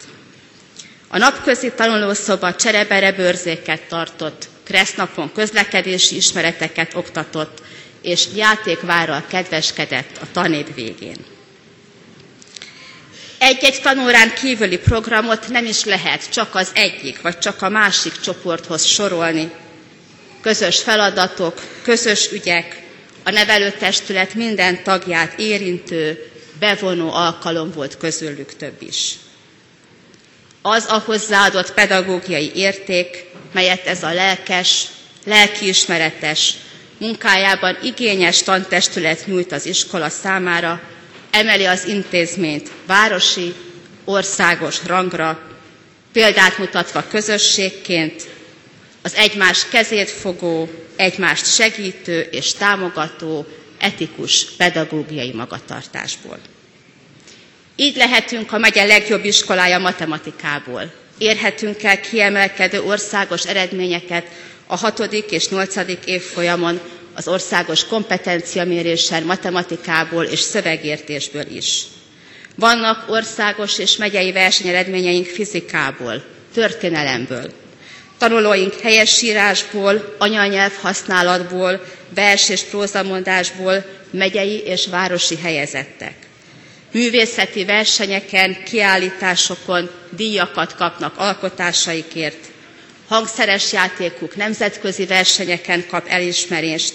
A 1.07 1.17
napközi 1.17 1.71
tanulószoba 1.75 2.55
cserebere 2.55 3.11
bőrzéket 3.11 3.81
tartott, 3.81 4.47
kresznapon 4.63 5.31
közlekedési 5.33 6.15
ismereteket 6.15 6.93
oktatott, 6.93 7.61
és 8.01 8.25
játékvárral 8.35 9.23
kedveskedett 9.29 10.17
a 10.21 10.25
tanév 10.31 10.73
végén. 10.75 11.17
Egy-egy 13.39 13.81
tanórán 13.81 14.33
kívüli 14.33 14.77
programot 14.77 15.47
nem 15.49 15.65
is 15.65 15.83
lehet 15.83 16.29
csak 16.29 16.55
az 16.55 16.69
egyik 16.73 17.21
vagy 17.21 17.37
csak 17.39 17.61
a 17.61 17.69
másik 17.69 18.19
csoporthoz 18.19 18.83
sorolni. 18.85 19.51
Közös 20.41 20.81
feladatok, 20.81 21.61
közös 21.83 22.31
ügyek, 22.31 22.81
a 23.27 23.31
nevelőtestület 23.31 24.33
minden 24.33 24.83
tagját 24.83 25.39
érintő, 25.39 26.29
bevonó 26.59 27.11
alkalom 27.13 27.71
volt 27.71 27.97
közülük 27.97 28.55
több 28.55 28.75
is. 28.81 29.13
Az 30.61 30.85
a 30.89 31.03
hozzáadott 31.05 31.73
pedagógiai 31.73 32.51
érték, 32.55 33.25
melyet 33.53 33.85
ez 33.85 34.03
a 34.03 34.13
lelkes, 34.13 34.85
lelkiismeretes, 35.25 36.53
munkájában 36.97 37.77
igényes 37.83 38.43
tantestület 38.43 39.25
nyújt 39.25 39.51
az 39.51 39.65
iskola 39.65 40.09
számára, 40.09 40.81
emeli 41.31 41.65
az 41.65 41.85
intézményt 41.85 42.69
városi, 42.85 43.53
országos 44.05 44.77
rangra, 44.85 45.39
példát 46.13 46.57
mutatva 46.57 47.03
közösségként, 47.09 48.23
az 49.07 49.15
egymás 49.15 49.67
kezét 49.69 50.09
fogó, 50.09 50.69
egymást 50.95 51.53
segítő 51.53 52.19
és 52.19 52.53
támogató 52.53 53.45
etikus 53.79 54.45
pedagógiai 54.57 55.31
magatartásból. 55.33 56.37
Így 57.75 57.95
lehetünk 57.95 58.51
a 58.51 58.57
megye 58.57 58.83
legjobb 58.83 59.25
iskolája 59.25 59.77
matematikából. 59.79 60.91
Érhetünk 61.17 61.83
el 61.83 61.99
kiemelkedő 61.99 62.81
országos 62.81 63.45
eredményeket 63.45 64.25
a 64.65 64.75
hatodik 64.77 65.31
és 65.31 65.49
nyolcadik 65.49 66.05
évfolyamon 66.05 66.79
az 67.13 67.27
országos 67.27 67.85
kompetenciamérésen 67.85 69.23
matematikából 69.23 70.23
és 70.23 70.39
szövegértésből 70.39 71.45
is. 71.51 71.83
Vannak 72.55 73.09
országos 73.09 73.79
és 73.79 73.95
megyei 73.97 74.31
versenyeredményeink 74.31 75.25
fizikából, 75.25 76.23
történelemből. 76.53 77.51
Tanulóink 78.17 78.73
helyesírásból, 78.79 80.15
anyanyelv 80.17 80.73
használatból, 80.81 81.83
vers 82.09 82.49
és 82.49 82.61
prózamondásból 82.61 83.85
megyei 84.11 84.57
és 84.65 84.87
városi 84.87 85.37
helyezettek. 85.37 86.13
Művészeti 86.91 87.65
versenyeken, 87.65 88.63
kiállításokon 88.63 89.89
díjakat 90.09 90.75
kapnak 90.75 91.17
alkotásaikért, 91.17 92.45
hangszeres 93.07 93.71
játékuk 93.73 94.35
nemzetközi 94.35 95.05
versenyeken 95.05 95.85
kap 95.87 96.07
elismerést, 96.07 96.93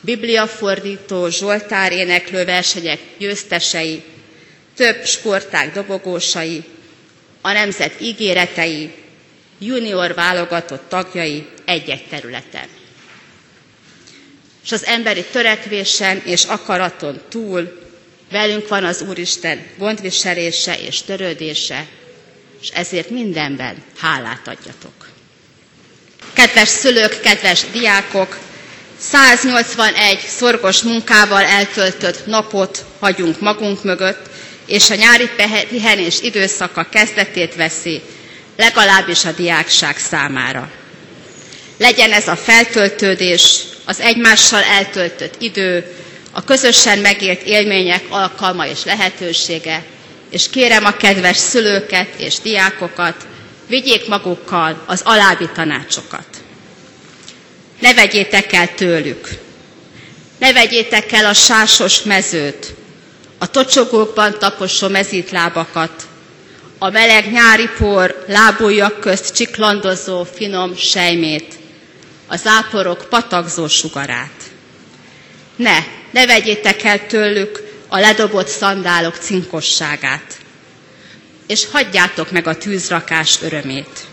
bibliafordító, 0.00 1.28
zsoltár 1.28 1.92
éneklő 1.92 2.44
versenyek 2.44 2.98
győztesei, 3.18 4.02
több 4.76 5.04
sporták 5.04 5.72
dobogósai, 5.74 6.64
a 7.40 7.52
nemzet 7.52 8.00
ígéretei, 8.00 8.90
junior 9.58 10.14
válogatott 10.14 10.88
tagjai 10.88 11.46
egy-egy 11.64 12.06
területen. 12.08 12.66
És 14.64 14.72
az 14.72 14.84
emberi 14.84 15.24
törekvésen 15.32 16.22
és 16.24 16.44
akaraton 16.44 17.20
túl 17.28 17.82
velünk 18.30 18.68
van 18.68 18.84
az 18.84 19.02
Úristen 19.08 19.66
gondviselése 19.78 20.78
és 20.80 21.02
törődése, 21.02 21.86
és 22.60 22.68
ezért 22.68 23.10
mindenben 23.10 23.82
hálát 23.98 24.48
adjatok. 24.48 25.08
Kedves 26.32 26.68
szülők, 26.68 27.20
kedves 27.20 27.64
diákok, 27.72 28.38
181 28.98 30.18
szorgos 30.18 30.82
munkával 30.82 31.42
eltöltött 31.44 32.26
napot 32.26 32.84
hagyunk 32.98 33.40
magunk 33.40 33.82
mögött, 33.84 34.30
és 34.66 34.90
a 34.90 34.94
nyári 34.94 35.28
pihenés 35.68 36.20
időszaka 36.20 36.88
kezdetét 36.88 37.54
veszi, 37.54 38.02
legalábbis 38.56 39.24
a 39.24 39.32
diákság 39.32 39.98
számára. 39.98 40.70
Legyen 41.78 42.12
ez 42.12 42.28
a 42.28 42.36
feltöltődés, 42.36 43.58
az 43.84 44.00
egymással 44.00 44.62
eltöltött 44.62 45.34
idő, 45.42 45.94
a 46.32 46.44
közösen 46.44 46.98
megélt 46.98 47.42
élmények 47.42 48.02
alkalma 48.08 48.66
és 48.66 48.84
lehetősége, 48.84 49.84
és 50.30 50.50
kérem 50.50 50.84
a 50.84 50.96
kedves 50.96 51.36
szülőket 51.36 52.08
és 52.16 52.38
diákokat, 52.42 53.26
vigyék 53.68 54.08
magukkal 54.08 54.82
az 54.86 55.00
alábbi 55.04 55.48
tanácsokat. 55.54 56.26
Ne 57.80 57.94
vegyétek 57.94 58.52
el 58.52 58.74
tőlük. 58.74 59.28
Ne 60.38 60.52
vegyétek 60.52 61.12
el 61.12 61.24
a 61.26 61.32
sásos 61.34 62.02
mezőt, 62.02 62.74
a 63.38 63.46
tocsogókban 63.50 64.38
taposó 64.38 64.88
mezítlábakat, 64.88 66.06
a 66.84 66.90
meleg 66.90 67.32
nyári 67.32 67.68
por 67.78 68.24
lábújak 68.28 69.00
közt 69.00 69.34
csiklandozó 69.34 70.24
finom 70.24 70.76
sejmét, 70.76 71.54
az 72.26 72.46
áporok 72.46 73.06
patakzó 73.08 73.68
sugarát. 73.68 74.42
Ne, 75.56 75.78
ne 76.10 76.26
vegyétek 76.26 76.82
el 76.82 77.06
tőlük 77.06 77.62
a 77.88 77.98
ledobott 77.98 78.46
szandálok 78.46 79.16
cinkosságát, 79.16 80.38
és 81.46 81.66
hagyjátok 81.72 82.30
meg 82.30 82.46
a 82.46 82.56
tűzrakás 82.58 83.38
örömét. 83.42 84.06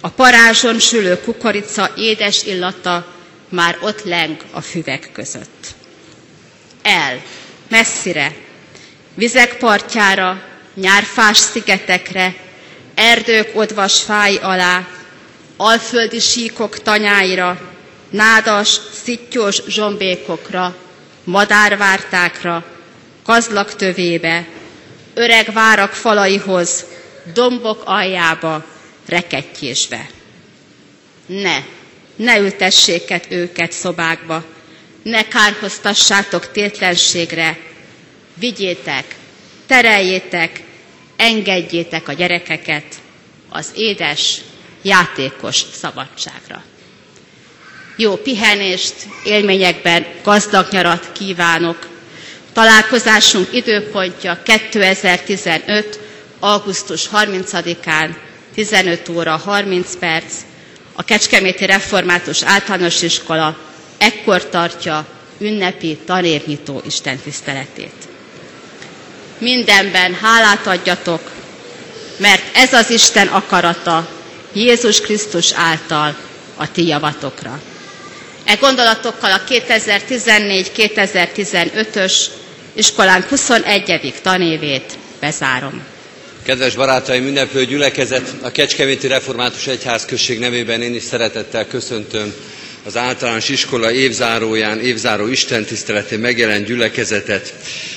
A 0.00 0.08
parázson 0.08 0.78
sülő 0.78 1.20
kukorica 1.20 1.90
édes 1.96 2.44
illata 2.44 3.06
már 3.48 3.78
ott 3.80 4.04
leng 4.04 4.36
a 4.50 4.60
füvek 4.60 5.10
között. 5.12 5.66
El, 6.82 7.22
messzire, 7.68 8.34
vizek 9.14 9.56
partjára, 9.56 10.52
nyárfás 10.74 11.36
szigetekre, 11.38 12.34
erdők 12.94 13.50
odvas 13.54 14.00
fái 14.02 14.36
alá, 14.36 14.88
alföldi 15.56 16.20
síkok 16.20 16.78
tanyáira, 16.82 17.60
nádas, 18.10 18.80
szittyós 19.02 19.62
zsombékokra, 19.68 20.76
madárvártákra, 21.24 22.64
kazlak 23.24 23.76
tövébe, 23.76 24.46
öreg 25.14 25.52
várak 25.52 25.92
falaihoz, 25.92 26.84
dombok 27.34 27.82
aljába, 27.84 28.64
rekettyésbe. 29.06 30.08
Ne, 31.26 31.56
ne 32.16 32.38
ültessék 32.38 33.12
őket 33.28 33.72
szobákba, 33.72 34.44
ne 35.02 35.28
kárhoztassátok 35.28 36.52
tétlenségre, 36.52 37.58
vigyétek, 38.34 39.16
tereljétek, 39.66 40.60
engedjétek 41.16 42.08
a 42.08 42.12
gyerekeket 42.12 42.84
az 43.48 43.70
édes, 43.74 44.40
játékos 44.82 45.62
szabadságra. 45.72 46.62
Jó 47.96 48.16
pihenést, 48.16 48.94
élményekben 49.24 50.06
gazdag 50.22 50.66
nyarat 50.70 51.12
kívánok. 51.12 51.88
Találkozásunk 52.52 53.52
időpontja 53.52 54.42
2015. 54.42 55.98
augusztus 56.40 57.08
30-án 57.12 58.14
15 58.54 59.08
óra 59.08 59.36
30 59.36 59.96
perc. 59.96 60.32
A 60.92 61.02
Kecskeméti 61.02 61.66
Református 61.66 62.42
Általános 62.42 63.02
Iskola 63.02 63.58
ekkor 63.98 64.48
tartja 64.48 65.06
ünnepi 65.38 65.98
tanévnyitó 66.06 66.82
istentiszteletét. 66.86 68.13
Mindenben 69.38 70.14
hálát 70.14 70.66
adjatok, 70.66 71.20
mert 72.16 72.56
ez 72.56 72.72
az 72.72 72.90
Isten 72.90 73.26
akarata 73.26 74.08
Jézus 74.52 75.00
Krisztus 75.00 75.52
által 75.52 76.16
a 76.56 76.72
ti 76.72 76.86
javatokra. 76.86 77.60
E 78.44 78.54
gondolatokkal 78.54 79.32
a 79.32 79.40
2014-2015-ös 79.48 82.12
iskolánk 82.72 83.24
21. 83.24 84.14
tanévét 84.22 84.92
bezárom. 85.20 85.82
Kedves 86.42 86.74
barátaim, 86.74 87.26
ünneplő 87.26 87.64
gyülekezet, 87.64 88.32
a 88.42 88.50
Kecskeméti 88.50 89.06
Református 89.06 89.66
Egyház 89.66 90.04
község 90.04 90.38
nevében 90.38 90.82
én 90.82 90.94
is 90.94 91.02
szeretettel 91.02 91.66
köszöntöm 91.66 92.34
az 92.84 92.96
általános 92.96 93.48
iskola 93.48 93.92
évzáróján, 93.92 94.80
évzáró 94.80 95.26
istentiszteletén 95.26 96.18
megjelent 96.18 96.66
gyülekezetet. 96.66 97.54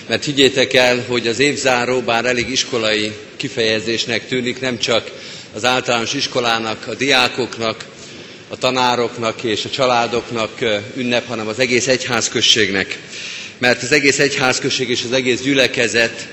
Mert 0.07 0.23
higgyétek 0.25 0.73
el, 0.73 1.03
hogy 1.07 1.27
az 1.27 1.39
évzáró, 1.39 2.01
bár 2.01 2.25
elég 2.25 2.49
iskolai 2.49 3.11
kifejezésnek 3.35 4.27
tűnik, 4.27 4.59
nem 4.59 4.77
csak 4.79 5.11
az 5.53 5.65
általános 5.65 6.13
iskolának, 6.13 6.87
a 6.87 6.95
diákoknak, 6.95 7.85
a 8.47 8.57
tanároknak 8.57 9.43
és 9.43 9.65
a 9.65 9.69
családoknak 9.69 10.51
ünnep, 10.95 11.27
hanem 11.27 11.47
az 11.47 11.59
egész 11.59 11.87
egyházközségnek. 11.87 12.99
Mert 13.57 13.83
az 13.83 13.91
egész 13.91 14.19
egyházközség 14.19 14.89
és 14.89 15.03
az 15.03 15.11
egész 15.11 15.41
gyülekezet 15.41 16.27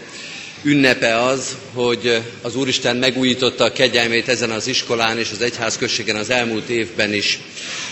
ünnepe 0.62 1.22
az, 1.22 1.56
hogy 1.72 2.20
az 2.42 2.56
Úristen 2.56 2.96
megújította 2.96 3.64
a 3.64 3.72
kegyelmét 3.72 4.28
ezen 4.28 4.50
az 4.50 4.66
iskolán 4.66 5.18
és 5.18 5.28
az 5.32 5.40
egyházközségen 5.40 6.16
az 6.16 6.30
elmúlt 6.30 6.68
évben 6.68 7.12
is. 7.12 7.38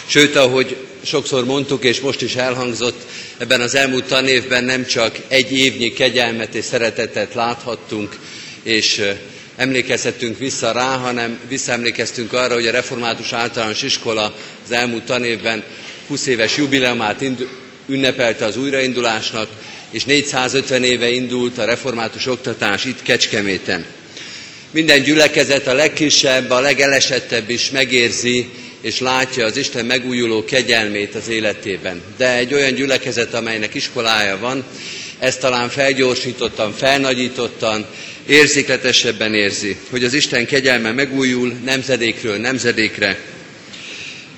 Sőt, 0.06 0.36
ahogy 0.36 0.76
sokszor 1.04 1.44
mondtuk, 1.44 1.84
és 1.84 2.00
most 2.00 2.22
is 2.22 2.34
elhangzott, 2.36 3.00
ebben 3.38 3.60
az 3.60 3.74
elmúlt 3.74 4.04
tanévben 4.04 4.64
nem 4.64 4.86
csak 4.86 5.18
egy 5.28 5.52
évnyi 5.58 5.92
kegyelmet 5.92 6.54
és 6.54 6.64
szeretetet 6.64 7.34
láthattunk, 7.34 8.16
és 8.62 9.02
emlékezhetünk 9.56 10.38
vissza 10.38 10.72
rá, 10.72 10.96
hanem 10.96 11.38
visszaemlékeztünk 11.48 12.32
arra, 12.32 12.54
hogy 12.54 12.66
a 12.66 12.70
Református 12.70 13.32
Általános 13.32 13.82
Iskola 13.82 14.34
az 14.64 14.70
elmúlt 14.72 15.04
tanévben 15.04 15.62
20 16.06 16.26
éves 16.26 16.56
jubileumát 16.56 17.24
ünnepelte 17.88 18.44
az 18.44 18.56
újraindulásnak, 18.56 19.48
és 19.90 20.04
450 20.04 20.84
éve 20.84 21.10
indult 21.10 21.58
a 21.58 21.64
református 21.64 22.26
oktatás 22.26 22.84
itt 22.84 23.02
Kecskeméten. 23.02 23.84
Minden 24.70 25.02
gyülekezet, 25.02 25.66
a 25.66 25.74
legkisebb, 25.74 26.50
a 26.50 26.60
legelesettebb 26.60 27.50
is 27.50 27.70
megérzi 27.70 28.48
és 28.82 28.98
látja 28.98 29.44
az 29.44 29.56
Isten 29.56 29.86
megújuló 29.86 30.44
kegyelmét 30.44 31.14
az 31.14 31.28
életében. 31.28 32.02
De 32.16 32.36
egy 32.36 32.54
olyan 32.54 32.74
gyülekezet, 32.74 33.34
amelynek 33.34 33.74
iskolája 33.74 34.38
van, 34.38 34.64
ezt 35.18 35.40
talán 35.40 35.68
felgyorsítottan, 35.68 36.72
felnagyítottan, 36.72 37.86
érzékletesebben 38.26 39.34
érzi, 39.34 39.76
hogy 39.90 40.04
az 40.04 40.14
Isten 40.14 40.46
kegyelme 40.46 40.92
megújul 40.92 41.52
nemzedékről 41.64 42.36
nemzedékre, 42.36 43.20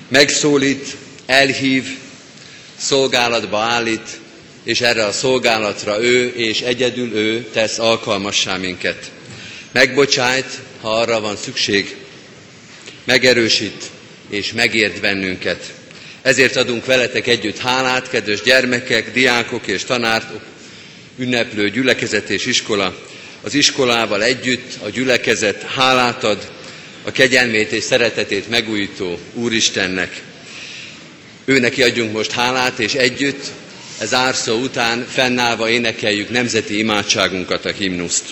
megszólít, 0.07 0.95
elhív, 1.25 1.83
szolgálatba 2.77 3.59
állít, 3.59 4.19
és 4.63 4.81
erre 4.81 5.05
a 5.05 5.11
szolgálatra 5.11 6.03
ő 6.03 6.33
és 6.35 6.61
egyedül 6.61 7.13
ő 7.13 7.45
tesz 7.53 7.79
alkalmassá 7.79 8.57
minket. 8.57 9.11
Megbocsájt, 9.71 10.59
ha 10.81 10.89
arra 10.89 11.19
van 11.19 11.37
szükség, 11.37 11.95
megerősít 13.03 13.83
és 14.29 14.53
megért 14.53 15.01
bennünket. 15.01 15.73
Ezért 16.21 16.55
adunk 16.55 16.85
veletek 16.85 17.27
együtt 17.27 17.57
hálát, 17.57 18.09
kedves 18.09 18.41
gyermekek, 18.41 19.11
diákok 19.13 19.67
és 19.67 19.83
tanárok, 19.83 20.41
ünneplő 21.17 21.69
gyülekezet 21.69 22.29
és 22.29 22.45
iskola. 22.45 22.95
Az 23.41 23.53
iskolával 23.53 24.23
együtt 24.23 24.73
a 24.79 24.89
gyülekezet 24.89 25.61
hálát 25.61 26.23
ad 26.23 26.51
a 27.03 27.11
kegyelmét 27.11 27.71
és 27.71 27.83
szeretetét 27.83 28.49
megújító 28.49 29.19
Úristennek. 29.33 30.21
Ő 31.45 31.71
adjunk 31.81 32.11
most 32.11 32.31
hálát, 32.31 32.79
és 32.79 32.93
együtt 32.93 33.43
ez 33.99 34.13
árszó 34.13 34.57
után 34.57 35.05
fennállva 35.09 35.69
énekeljük 35.69 36.29
nemzeti 36.29 36.77
imádságunkat, 36.77 37.65
a 37.65 37.71
himnuszt. 37.71 38.25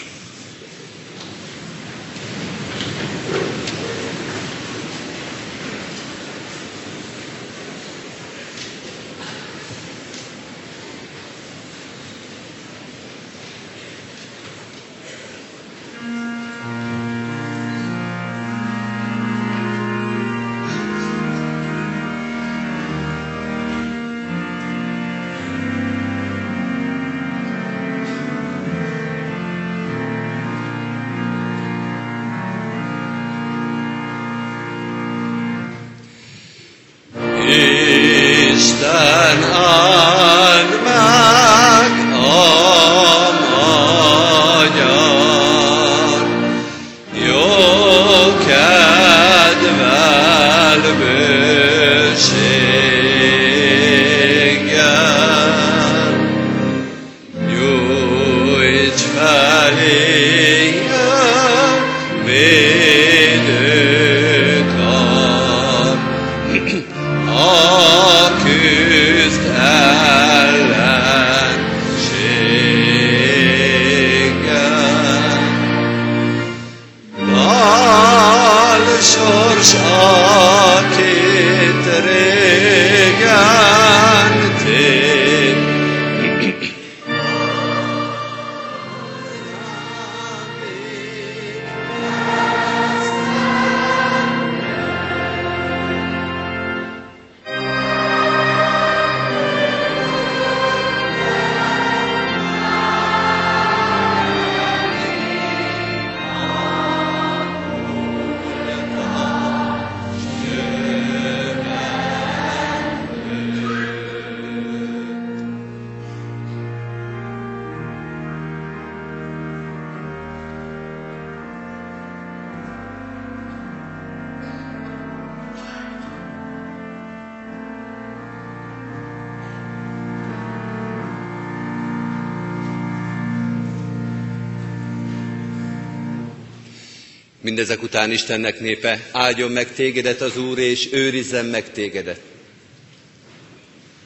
Mindezek 138.08 138.28
után 138.28 138.40
Istennek 138.40 138.60
népe, 138.60 139.10
áldjon 139.12 139.52
meg 139.52 139.74
tégedet 139.74 140.22
az 140.22 140.38
Úr, 140.38 140.60
és 140.60 140.88
őrizzen 140.92 141.46
meg 141.46 141.72
tégedet. 141.72 142.20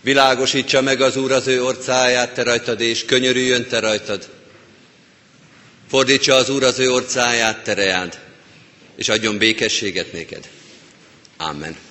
Világosítsa 0.01 0.81
meg 0.81 1.01
az 1.01 1.17
Úr 1.17 1.31
az 1.31 1.47
ő 1.47 1.63
orcáját 1.63 2.33
te 2.33 2.43
rajtad, 2.43 2.81
és 2.81 3.05
könyörüljön 3.05 3.67
te 3.67 3.79
rajtad. 3.79 4.29
Fordítsa 5.89 6.35
az 6.35 6.49
Úr 6.49 6.63
az 6.63 6.79
ő 6.79 6.91
orcáját 6.91 7.63
te 7.63 7.73
reád, 7.73 8.19
és 8.95 9.09
adjon 9.09 9.37
békességet 9.37 10.13
néked. 10.13 10.49
Amen. 11.37 11.86